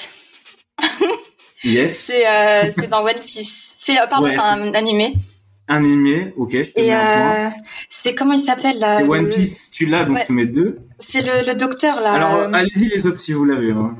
[1.64, 1.98] Yes.
[2.08, 3.74] C'est euh, c'est dans One Piece.
[3.80, 4.34] C'est euh, pardon, Ouais.
[4.34, 5.14] c'est un animé.
[5.70, 7.50] Animé, ok, je te Et un euh,
[7.90, 10.26] c'est comment il s'appelle là C'est le- One Piece, tu l'as, donc Ouais.
[10.26, 10.80] te mets deux.
[11.00, 12.14] C'est le, le docteur là.
[12.14, 13.72] Alors, euh, allez-y les autres si vous l'avez.
[13.72, 13.98] Hein.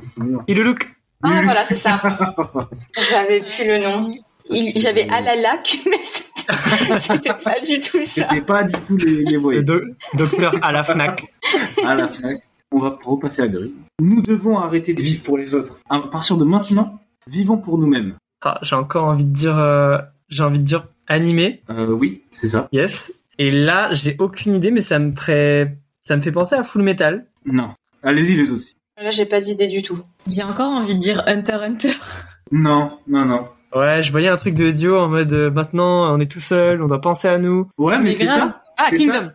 [0.48, 0.88] Et le look.
[1.22, 2.00] Ah voilà, c'est ça.
[3.10, 4.10] J'avais plus le nom.
[4.50, 5.98] Il- J'avais Alalac, mais
[6.98, 8.26] c'était pas du tout ça.
[8.30, 9.64] C'était pas du tout les, les Le voyelles.
[9.64, 9.82] do-
[10.14, 11.22] docteur à la Fnac.
[11.84, 12.30] à la fin,
[12.72, 13.74] on va repasser à gris.
[14.00, 15.80] Nous devons arrêter de vivre pour les autres.
[15.90, 16.98] À partir de maintenant,
[17.28, 18.14] vivons pour nous-mêmes.
[18.42, 19.98] Ah, j'ai encore envie de dire, euh,
[20.28, 21.62] j'ai envie de dire animé.
[21.70, 22.68] Euh, oui, c'est ça.
[22.72, 23.12] Yes.
[23.38, 26.82] Et là, j'ai aucune idée, mais ça me ferait, ça me fait penser à Full
[26.82, 27.26] Metal.
[27.44, 27.70] Non.
[28.02, 28.64] Allez-y les autres.
[29.00, 29.98] Là, j'ai pas d'idée du tout.
[30.26, 31.92] J'ai encore envie de dire Hunter x Hunter.
[32.50, 33.48] Non, non, non.
[33.74, 36.80] Ouais, je voyais un truc de duo en mode euh, maintenant on est tout seul,
[36.82, 37.68] on doit penser à nous.
[37.76, 38.62] Ouais, mais c'est ça.
[38.78, 39.12] Ah, Kingdom.
[39.12, 39.34] ça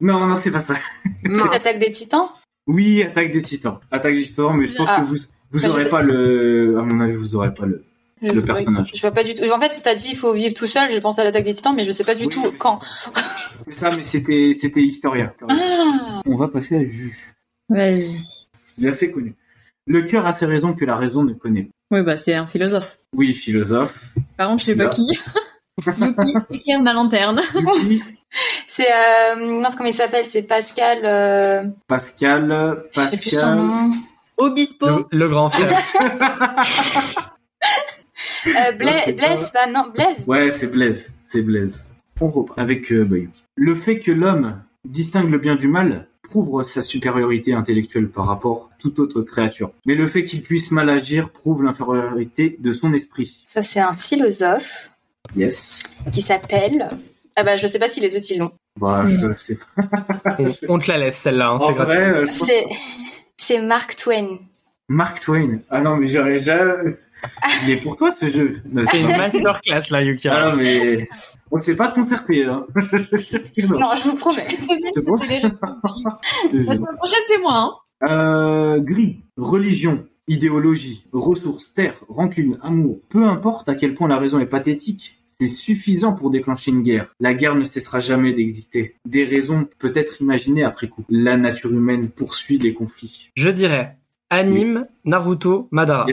[0.00, 0.74] Non, non, c'est pas ça.
[1.22, 1.48] Mince.
[1.52, 2.28] L'attaque des titans?
[2.66, 3.78] Oui, attaque des titans.
[3.90, 5.00] Attaque des titans, mais je pense Ah.
[5.02, 5.16] que vous,
[5.54, 7.82] vous Enfin, je aurez pas le, à mon avis, vous aurez pas le.
[8.22, 8.90] Le Oui, personnage.
[8.94, 9.42] Je vois pas du tout.
[9.50, 10.88] En fait, t'as dit il faut vivre tout seul.
[10.90, 12.28] J'ai pensé à l'attaque des titans, mais je sais pas du Oui.
[12.30, 12.80] tout quand.
[13.66, 15.34] C'est ça, mais c'était, c'était Historia.
[15.48, 17.26] Ah On va passer à Juge.
[17.68, 18.16] Vas-y.
[18.78, 19.34] Il est assez connu.
[19.86, 21.68] Le cœur a ses raisons que la raison ne connaît.
[21.90, 22.98] Oui, bah c'est un philosophe.
[23.14, 23.94] Oui, philosophe.
[24.38, 25.02] Par contre, je sais pas qui.
[25.86, 27.40] Yuki, éclaire ma lanterne.
[28.66, 30.24] C'est euh, non, comment il s'appelle?
[30.24, 30.98] C'est Pascal.
[31.04, 31.64] Euh...
[31.86, 33.56] Pascal, Je sais plus son Pascal.
[33.58, 33.90] nom.
[34.36, 34.86] Obispo.
[34.86, 35.70] Le, le grand frère.
[38.46, 40.24] Euh, Blaise, pas- non, Blaise.
[40.26, 41.12] Ouais, c'est Blaise.
[41.24, 41.84] C'est Blaise.
[42.20, 43.42] On reprend avec euh, bah, Yuki.
[43.56, 48.70] Le fait que l'homme distingue le bien du mal prouve sa supériorité intellectuelle par rapport
[48.72, 49.72] à toute autre créature.
[49.86, 53.42] Mais le fait qu'il puisse mal agir prouve l'infériorité de son esprit.
[53.46, 54.90] Ça, c'est un philosophe
[55.34, 55.84] Yes.
[56.12, 56.90] qui s'appelle.
[57.36, 58.52] Ah bah, je sais pas si les autres ils l'ont.
[58.80, 59.16] Oui.
[59.18, 60.36] je sais pas.
[60.38, 61.94] on, on te la laisse celle-là, hein, En c'est gratuit.
[61.96, 62.64] vrai, euh, C'est
[63.36, 64.38] c'est Mark Twain.
[64.88, 65.60] Mark Twain.
[65.70, 66.96] Ah non, mais j'aurais jamais.
[67.64, 68.62] Il est pour toi ce jeu.
[68.90, 70.28] C'est une masterclass là, Yuki.
[70.28, 71.08] Ah non, mais
[71.50, 72.44] on ne s'est pas concerté.
[72.44, 72.66] Hein.
[72.76, 74.46] Non, je vous promets.
[74.50, 76.66] C'est bon C'était les réponses de Yuki.
[76.66, 77.54] La semaine prochaine, c'est moi.
[77.54, 78.08] Hein.
[78.08, 83.00] Euh, gris, religion, idéologie, ressources, terre, rancune, amour.
[83.08, 87.08] Peu importe à quel point la raison est pathétique, c'est suffisant pour déclencher une guerre.
[87.20, 88.94] La guerre ne cessera jamais d'exister.
[89.06, 91.04] Des raisons peut être imaginées après coup.
[91.10, 93.30] La nature humaine poursuit les conflits.
[93.36, 93.96] Je dirais
[94.30, 96.06] anime, Naruto, Madara.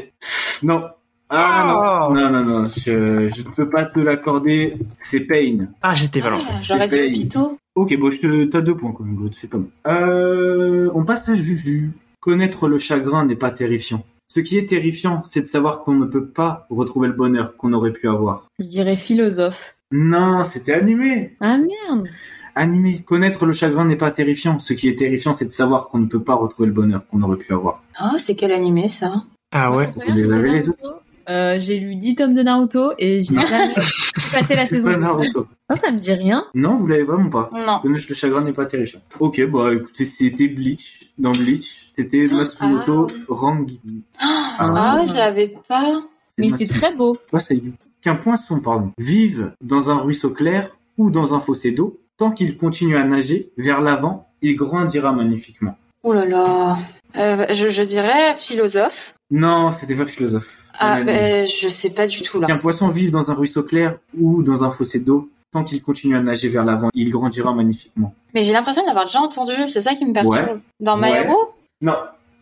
[0.64, 0.84] Non.
[1.30, 4.76] Ah, non, non, non, non, je, je ne peux pas te l'accorder.
[5.02, 5.68] C'est Pain.
[5.82, 6.22] Ah, j'étais.
[6.22, 7.58] Ah, J'aurais dit C'est Obito.
[7.76, 9.68] Ok, bon, je te, t'as deux points quand même, c'est pas mal.
[9.88, 11.92] Euh, on passe à Juju.
[12.20, 14.04] Connaître le chagrin n'est pas terrifiant.
[14.34, 17.74] Ce qui est terrifiant, c'est de savoir qu'on ne peut pas retrouver le bonheur qu'on
[17.74, 18.48] aurait pu avoir.
[18.60, 19.76] Je dirais philosophe.
[19.92, 21.36] Non, c'était animé.
[21.42, 22.08] Ah merde.
[22.56, 23.04] Animé.
[23.06, 24.58] Connaître le chagrin n'est pas terrifiant.
[24.58, 27.22] Ce qui est terrifiant, c'est de savoir qu'on ne peut pas retrouver le bonheur qu'on
[27.24, 27.84] aurait pu avoir.
[28.02, 29.26] Oh, c'est quel animé ça?
[29.52, 29.92] Ah ouais.
[29.98, 31.01] Vous avez, les Naruto.
[31.30, 33.74] Euh, j'ai lu 10 tomes de Naruto et j'ai jamais
[34.34, 34.91] passé la C'est saison.
[34.91, 35.47] pas Naruto.
[35.69, 36.45] Non, ça me dit rien.
[36.53, 37.49] Non, vous l'avez vraiment pas.
[37.65, 37.80] Non.
[37.84, 38.99] Le chagrin n'est pas terrifiant.
[39.19, 41.11] Ok, bah écoutez, c'était Bleach.
[41.17, 43.80] Dans Bleach, c'était Matsumoto Rangi.
[44.19, 46.01] Ah, je l'avais pas.
[46.38, 47.15] Mais c'est très beau.
[47.30, 51.39] Quoi, ça y est Qu'un poisson, pardon, vive dans un ruisseau clair ou dans un
[51.39, 55.78] fossé d'eau, tant qu'il continue à nager vers l'avant, il grandira magnifiquement.
[56.04, 56.78] Oh là là.
[57.18, 59.16] Euh, je, je dirais philosophe.
[59.30, 60.58] Non, c'était pas philosophe.
[60.80, 62.47] Ah, ben, je sais pas du tout là.
[62.47, 66.16] Qu'un poisson vive dans un ruisseau clair ou dans un fossé d'eau, tant qu'il continue
[66.18, 68.16] à nager vers l'avant, il grandira magnifiquement.
[68.34, 70.34] Mais j'ai l'impression d'avoir déjà entendu, c'est ça qui me perturbe.
[70.36, 70.56] Ouais.
[70.80, 71.26] Dans My Ouais.
[71.26, 71.38] Hero
[71.82, 71.95] Non,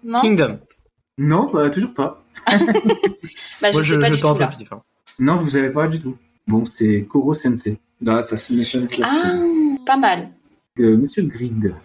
[0.04, 0.60] Non Kingdom.
[1.18, 2.24] non, bah, toujours pas.
[3.62, 4.48] Bah, je Moi, sais je, pas je du tout là.
[4.48, 4.72] pif.
[4.72, 4.82] hein.
[5.20, 6.16] Non, vous avez pas du tout.
[6.48, 7.78] Bon, c'est Koro Sensei.
[8.00, 9.76] Dans Assassination Classroom.
[9.80, 10.30] Ah, pas mal.
[10.80, 11.76] Euh, Monsieur Grid.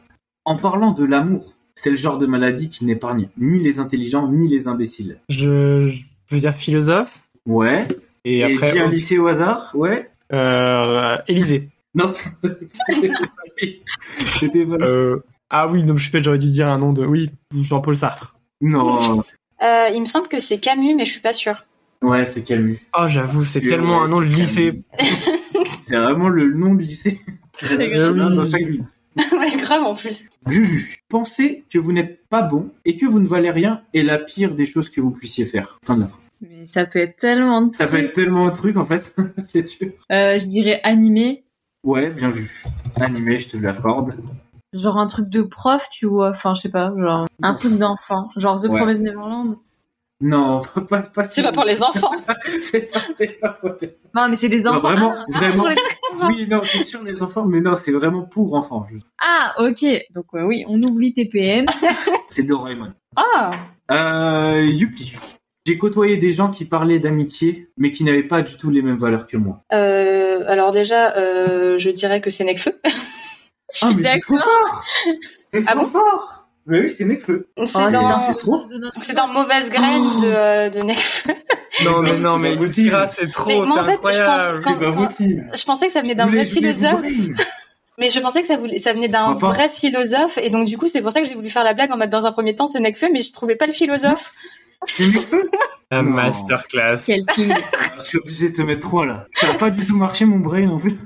[0.45, 4.49] En parlant de l'amour, c'est le genre de maladie qui n'épargne ni les intelligents ni
[4.49, 5.18] les imbéciles.
[5.29, 7.18] Je, je veux dire philosophe.
[7.47, 7.85] Ouais.
[8.25, 10.09] Et, Et, après, un lycée au hasard Ouais.
[10.33, 11.68] euh, Élysée.
[11.95, 12.12] Non.
[12.89, 13.25] C'était pas
[13.61, 13.83] lui.
[14.41, 14.85] C'était pas lui.
[14.85, 15.16] Euh,
[15.51, 17.05] ah oui, donc je sais j'aurais dû dire un nom de.
[17.05, 18.37] Oui, Jean-Paul Sartre.
[18.61, 19.22] Non.
[19.62, 21.64] Euh, il me semble que c'est Camus, mais je suis pas sûre.
[22.03, 22.79] Ouais, c'est Camus.
[22.99, 24.83] Oh, j'avoue, c'est Ouais, tellement un nom de lycée.
[25.87, 27.20] C'est vraiment le nom du lycée.
[27.62, 28.14] grave.
[28.16, 28.85] Dans chaque ville.
[29.33, 30.29] ouais, grave en plus.
[30.47, 30.97] Juju.
[31.09, 34.55] Pensez que vous n'êtes pas bon et que vous ne valez rien est la pire
[34.55, 35.79] des choses que vous puissiez faire.
[35.85, 36.21] Fin de la phrase.
[36.41, 38.05] Mais ça peut être tellement de Ça peut trucs.
[38.09, 39.15] être tellement un truc en fait.
[39.49, 39.93] c'est dur.
[40.12, 41.45] Euh, je dirais animé.
[41.85, 42.51] Ouais, bien vu.
[42.97, 44.15] Animé, je te l'accorde.
[44.73, 46.31] Genre un truc de prof, tu vois.
[46.31, 46.93] Enfin, je sais pas.
[46.99, 48.29] Genre un truc d'enfant.
[48.37, 48.79] Genre The Ouais.
[48.79, 49.57] Promised Neverland.
[50.21, 52.12] Non, pas, pas C'est pas pour les enfants.
[52.62, 54.81] c'est pas, c'est pas pour les- Non, mais c'est des Non, enfants.
[54.81, 55.57] vraiment, Ah, non, vraiment.
[55.65, 55.77] pour les
[56.12, 56.29] enfants.
[56.29, 58.87] Oui, non, c'est sûr les enfants, mais non, c'est vraiment pour enfants.
[58.91, 59.07] juste.
[59.21, 59.85] Ah, ok.
[60.15, 61.67] Donc euh, oui, on oublie TPM.
[62.31, 62.93] C'est Doraemon.
[63.17, 63.53] Ah,
[63.93, 65.15] Euh, youpi.
[65.67, 68.99] J'ai côtoyé des gens qui parlaient d'amitié, mais qui n'avaient pas du tout les mêmes
[68.99, 69.62] valeurs que moi.
[69.73, 72.73] euh, alors déjà, euh, je dirais que c'est Necfeu.
[73.73, 74.55] Je suis mais c'est trop d'accord.
[74.55, 74.85] fort
[75.53, 77.49] C'est Ah bon fort Mais oui, c'est Nekfeu.
[77.57, 78.62] Oh, C'est dans, trop.
[79.33, 81.33] Mauvaise Graine de, euh, de Necfeu.
[81.85, 82.57] Non, mais Mais non, mais
[83.15, 84.61] c'est trop, Mais moi, en c'est fait, je pense incroyable.
[84.62, 85.51] Quand- quand- possible.
[85.55, 87.05] Je pensais que ça venait d'un vrai philosophe.
[87.99, 90.39] Mais je pensais que ça, voulait, ça venait d'un vrai philosophe.
[90.39, 92.11] Et donc, du coup, c'est pour ça que j'ai voulu faire la blague en mode
[92.11, 94.33] dans un premier temps, c'est Necfeu, mais je trouvais pas le philosophe.
[95.93, 96.03] Non.
[96.03, 97.03] masterclass.
[97.07, 97.55] Quel king.
[97.99, 99.27] Je suis obligé de te mettre trois là.
[99.35, 100.97] Ça n'a pas du tout marché mon brain en plus.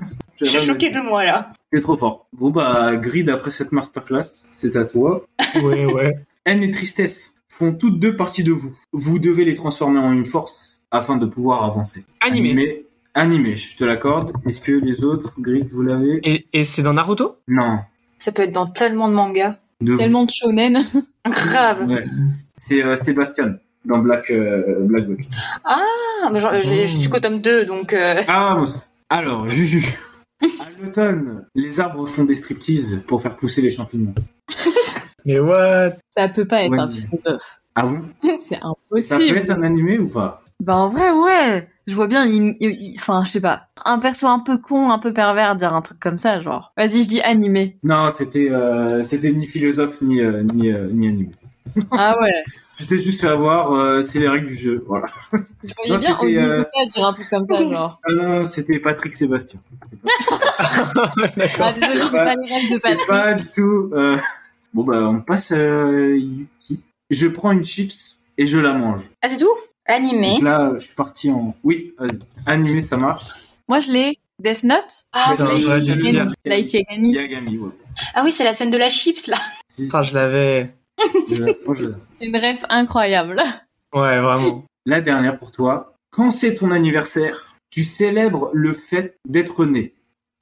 [0.41, 1.51] Je suis choquée de moi, là.
[1.71, 2.27] C'est trop fort.
[2.33, 5.25] Bon bah, Grid après cette masterclass, c'est à toi.
[5.63, 6.15] Ouais, ouais.
[6.45, 8.73] Haine et tristesse font toutes deux parties de vous.
[8.91, 12.05] Vous devez les transformer en une force afin de pouvoir avancer.
[12.21, 12.49] Animé.
[12.49, 14.31] Animé, animé, je te l'accorde.
[14.47, 17.35] Est-ce que les autres, Grid, vous l'avez Et, et c'est dans Naruto?
[17.47, 17.79] Non.
[18.17, 19.57] Ça peut être dans tellement de mangas.
[19.81, 19.97] De vous.
[19.99, 20.83] Tellement de shonen.
[21.25, 21.87] Grave.
[21.87, 22.03] Ouais.
[22.67, 25.19] C'est euh, Sébastien dans Black euh, Black Book.
[25.63, 25.83] Ah,
[26.33, 27.93] mais genre, je suis qu'au tome 2, donc...
[27.93, 28.83] euh, Ah, bon, ça.
[29.09, 29.85] alors, Juju.
[30.41, 34.13] À l'automne, les arbres font des striptease pour faire pousser les champignons.
[35.25, 35.91] Mais what?
[36.09, 36.79] Ça peut pas être Ouais.
[36.79, 37.61] un philosophe.
[37.75, 38.01] Ah bon?
[38.47, 39.35] C'est Ça impossible.
[39.35, 40.41] peut être un animé ou pas?
[40.61, 41.67] Bah en vrai, ouais.
[41.87, 44.89] Je vois bien, il, il- il- enfin, je sais pas, un perso un peu con,
[44.91, 46.71] un peu pervers, dire un truc comme ça, genre.
[46.77, 47.77] Vas-y, je dis animé.
[47.83, 51.31] Non, c'était euh, c'était ni philosophe ni euh, ni, euh, ni animé.
[51.91, 52.43] Ah ouais.
[52.79, 55.07] Je t'ai juste fait avoir, euh, c'est les règles du jeu, voilà.
[55.33, 55.37] Je
[55.75, 57.99] voyais Non, bien c'était, Olivier euh, Zoppa dire un truc comme ça, genre.
[58.07, 59.59] Ah non, c'était Patrick Sébastien.
[61.35, 61.67] D'accord.
[61.67, 63.07] Ah désolé, j'ai pas les règles de C'est Patrick.
[63.07, 63.89] pas du tout.
[63.93, 64.17] euh,
[64.73, 66.83] Bon bah, on passe à Yuki.
[67.09, 69.01] Je prends une chips et je la mange.
[69.21, 69.47] Ah, c'est tout?
[69.87, 70.33] Animé.
[70.35, 71.55] Donc là, je suis parti en.
[71.63, 72.19] Oui, vas-y.
[72.45, 73.25] Animé, ça marche.
[73.67, 74.19] Moi, je l'ai.
[74.37, 75.35] Death Note Ah.
[76.45, 77.11] Light Yagami.
[77.13, 77.71] Yagami, ouais.
[78.13, 79.35] ah oui, c'est la scène de la chips, là.
[79.75, 80.71] Putain, je l'avais.
[81.27, 83.41] C'est une ref incroyable.
[83.93, 84.65] Ouais, vraiment.
[84.85, 85.93] La dernière pour toi.
[86.11, 89.93] Quand c'est ton anniversaire, tu célèbres le fait d'être né.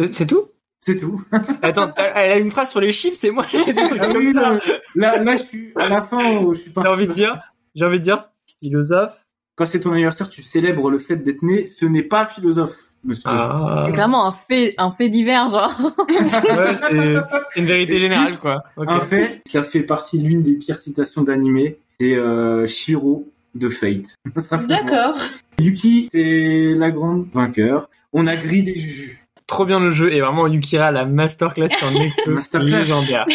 [0.02, 0.50] Euh, C'est tout?
[0.82, 1.22] C'est tout.
[1.62, 4.18] Attends, elle a une phrase sur les chips et moi j'ai des trucs Ah comme
[4.18, 4.54] oui, ça.
[4.54, 4.60] non,
[4.96, 6.90] là, là, je suis à la fin où je suis J'ai parti.
[6.90, 7.42] envie de dire,
[7.76, 8.30] j'ai envie de dire,
[8.62, 9.18] philosophe.
[9.56, 11.66] Quand c'est ton anniversaire, tu célèbres le fait d'être né.
[11.66, 12.78] Ce n'est pas philosophe.
[13.26, 13.84] Ah.
[13.86, 15.74] C'est clairement un fait, un fait divers, genre.
[16.10, 18.64] Ouais, c'est une vérité générale, quoi.
[18.76, 18.90] Ok.
[18.90, 21.78] En fait, ça fait partie de l'une des pires citations d'animé.
[22.00, 24.16] C'est euh, Shiro de Fate.
[24.68, 25.16] D'accord.
[25.60, 27.90] Yuki, c'est la grande vainqueur.
[28.14, 29.24] On a grillé des jus.
[29.48, 32.80] Trop bien le jeu et vraiment Yukira la masterclass sur Necto Masterclass.
[32.80, 33.26] légendaire.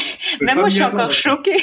[0.43, 1.57] Même moi, je suis encore choquée.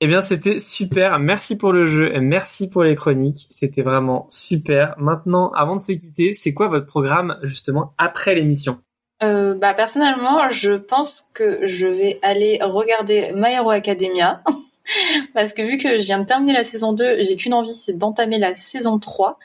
[0.00, 1.18] Eh bien, c'était super.
[1.18, 3.48] Merci pour le jeu et merci pour les chroniques.
[3.50, 4.94] C'était vraiment super.
[4.96, 8.78] Maintenant, avant de se quitter, c'est quoi votre programme justement après l'émission?
[9.24, 14.44] Euh, bah personnellement, je pense que je vais aller regarder My Hero Academia
[15.34, 17.98] parce que vu que je viens de terminer la saison 2, j'ai qu'une envie, c'est
[17.98, 19.40] d'entamer la saison 3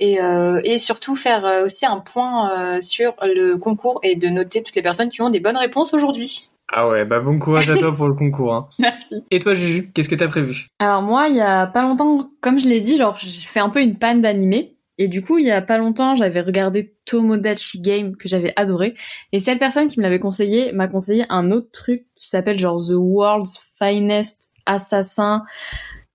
[0.00, 4.62] et euh, et surtout faire euh, aussi un point sur le concours et de noter
[4.62, 6.48] toutes les personnes qui ont des bonnes réponses aujourd'hui.
[6.74, 8.54] Ah ouais, bah bon courage à toi pour le concours.
[8.54, 8.68] Hein.
[8.78, 9.16] Merci.
[9.30, 10.66] Et toi, Juju, qu'est-ce que t'as prévu?
[10.78, 13.68] Alors moi, il y a pas longtemps, comme je l'ai dit, genre j'ai fait un
[13.68, 14.76] peu une panne d'animé.
[14.96, 18.94] Et du coup, il y a pas longtemps, j'avais regardé Tomodachi Game que j'avais adoré.
[19.32, 22.78] Et cette personne qui me l'avait conseillé m'a conseillé un autre truc qui s'appelle genre
[22.78, 25.42] The World's Finest Assassin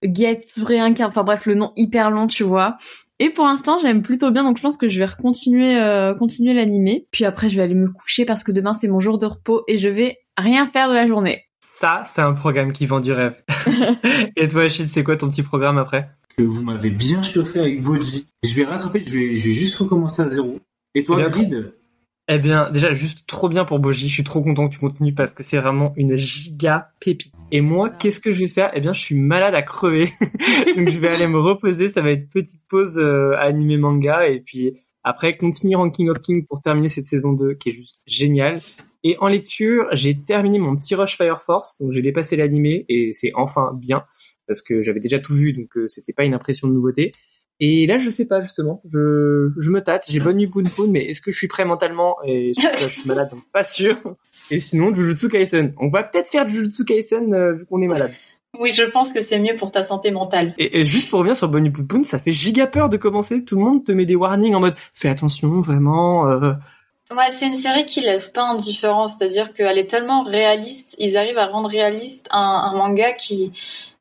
[0.03, 1.09] Get Réincarné.
[1.09, 2.77] Enfin bref, le nom hyper long, tu vois.
[3.19, 6.53] Et pour l'instant, j'aime plutôt bien, donc je pense que je vais continuer, euh, continuer
[6.53, 7.07] l'animé.
[7.11, 9.63] Puis après, je vais aller me coucher parce que demain c'est mon jour de repos
[9.67, 11.43] et je vais rien faire de la journée.
[11.59, 13.35] Ça, c'est un programme qui vend du rêve.
[14.35, 16.09] et toi, Achille, c'est quoi ton petit programme après?
[16.37, 18.27] Que vous m'avez bien chauffé avec Boji.
[18.43, 20.59] Je vais rattraper, je vais, je vais juste recommencer à zéro.
[20.95, 21.63] Et toi, Eh bien,
[22.27, 24.07] Eh bien, déjà, juste trop bien pour Boji.
[24.07, 27.33] Je suis trop content que tu continues parce que c'est vraiment une giga pépite.
[27.51, 28.71] Et moi, qu'est-ce que je vais faire?
[28.73, 30.11] Eh bien, je suis malade à crever.
[30.75, 31.89] Donc, je vais aller me reposer.
[31.89, 34.27] Ça va être petite pause euh, animé manga.
[34.27, 34.73] Et puis,
[35.03, 38.61] après, continuer Ranking of King pour terminer cette saison 2 qui est juste géniale.
[39.09, 41.77] Et en lecture, j'ai terminé mon petit rush Fire Force.
[41.79, 44.03] Donc, j'ai dépassé l'animé et c'est enfin bien
[44.47, 45.53] parce que j'avais déjà tout vu.
[45.53, 47.13] Donc, euh, c'était pas une impression de nouveauté.
[47.61, 48.81] Et là, je sais pas justement.
[48.91, 50.03] Je, je me tâte.
[50.09, 52.17] J'ai bonne nuit Poon Poon, mais est-ce que je suis prêt mentalement?
[52.25, 53.95] Et surtout, là, je suis malade, donc pas sûr.
[54.51, 55.73] Et sinon, Jujutsu Kaisen.
[55.77, 58.11] On va peut-être faire Jujutsu Kaisen euh, vu qu'on est malade.
[58.59, 60.53] Oui, je pense que c'est mieux pour ta santé mentale.
[60.57, 63.45] Et, et juste pour revenir sur Bonnie Poon, ça fait giga peur de commencer.
[63.45, 66.27] Tout le monde te met des warnings en mode fais attention, vraiment.
[66.29, 66.53] euh,
[67.11, 71.37] Ouais, c'est une série qui laisse pas indifférent, c'est-à-dire qu'elle est tellement réaliste, ils arrivent
[71.37, 73.53] à rendre réaliste un, un manga qui,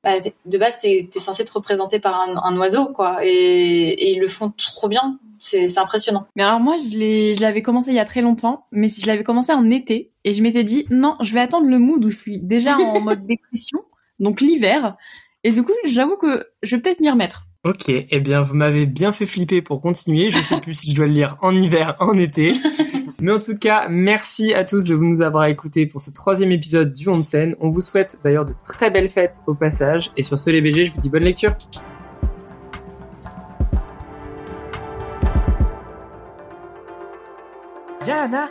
[0.03, 0.11] bah,
[0.45, 4.19] de base, t'es es censé te représenter par un, un oiseau, quoi, et, et ils
[4.19, 6.27] le font trop bien, c'est impressionnant.
[6.35, 9.23] Mais alors moi, je l'avais commencé il y a très longtemps, mais si je l'avais
[9.23, 12.19] commencé en été, et je m'étais dit, non, je vais attendre le mood où je
[12.19, 13.79] suis déjà en mode dépression,
[14.19, 14.97] donc l'hiver,
[15.45, 17.47] et du coup, j'avoue que je vais peut-être m'y remettre.
[17.67, 20.31] Ok, eh bien vous m'avez bien fait flipper pour continuer.
[20.31, 22.53] Je sais plus si je dois le lire en hiver, en été.
[23.21, 26.93] Mais en tout cas, merci à tous de nous avoir écoutés pour ce troisième épisode
[26.93, 27.57] du Onsen.
[27.61, 30.13] On vous souhaite d'ailleurs de très belles fêtes au passage.
[30.17, 31.53] Et sur ce les BG, je vous dis bonne lecture.
[38.07, 38.49] Yana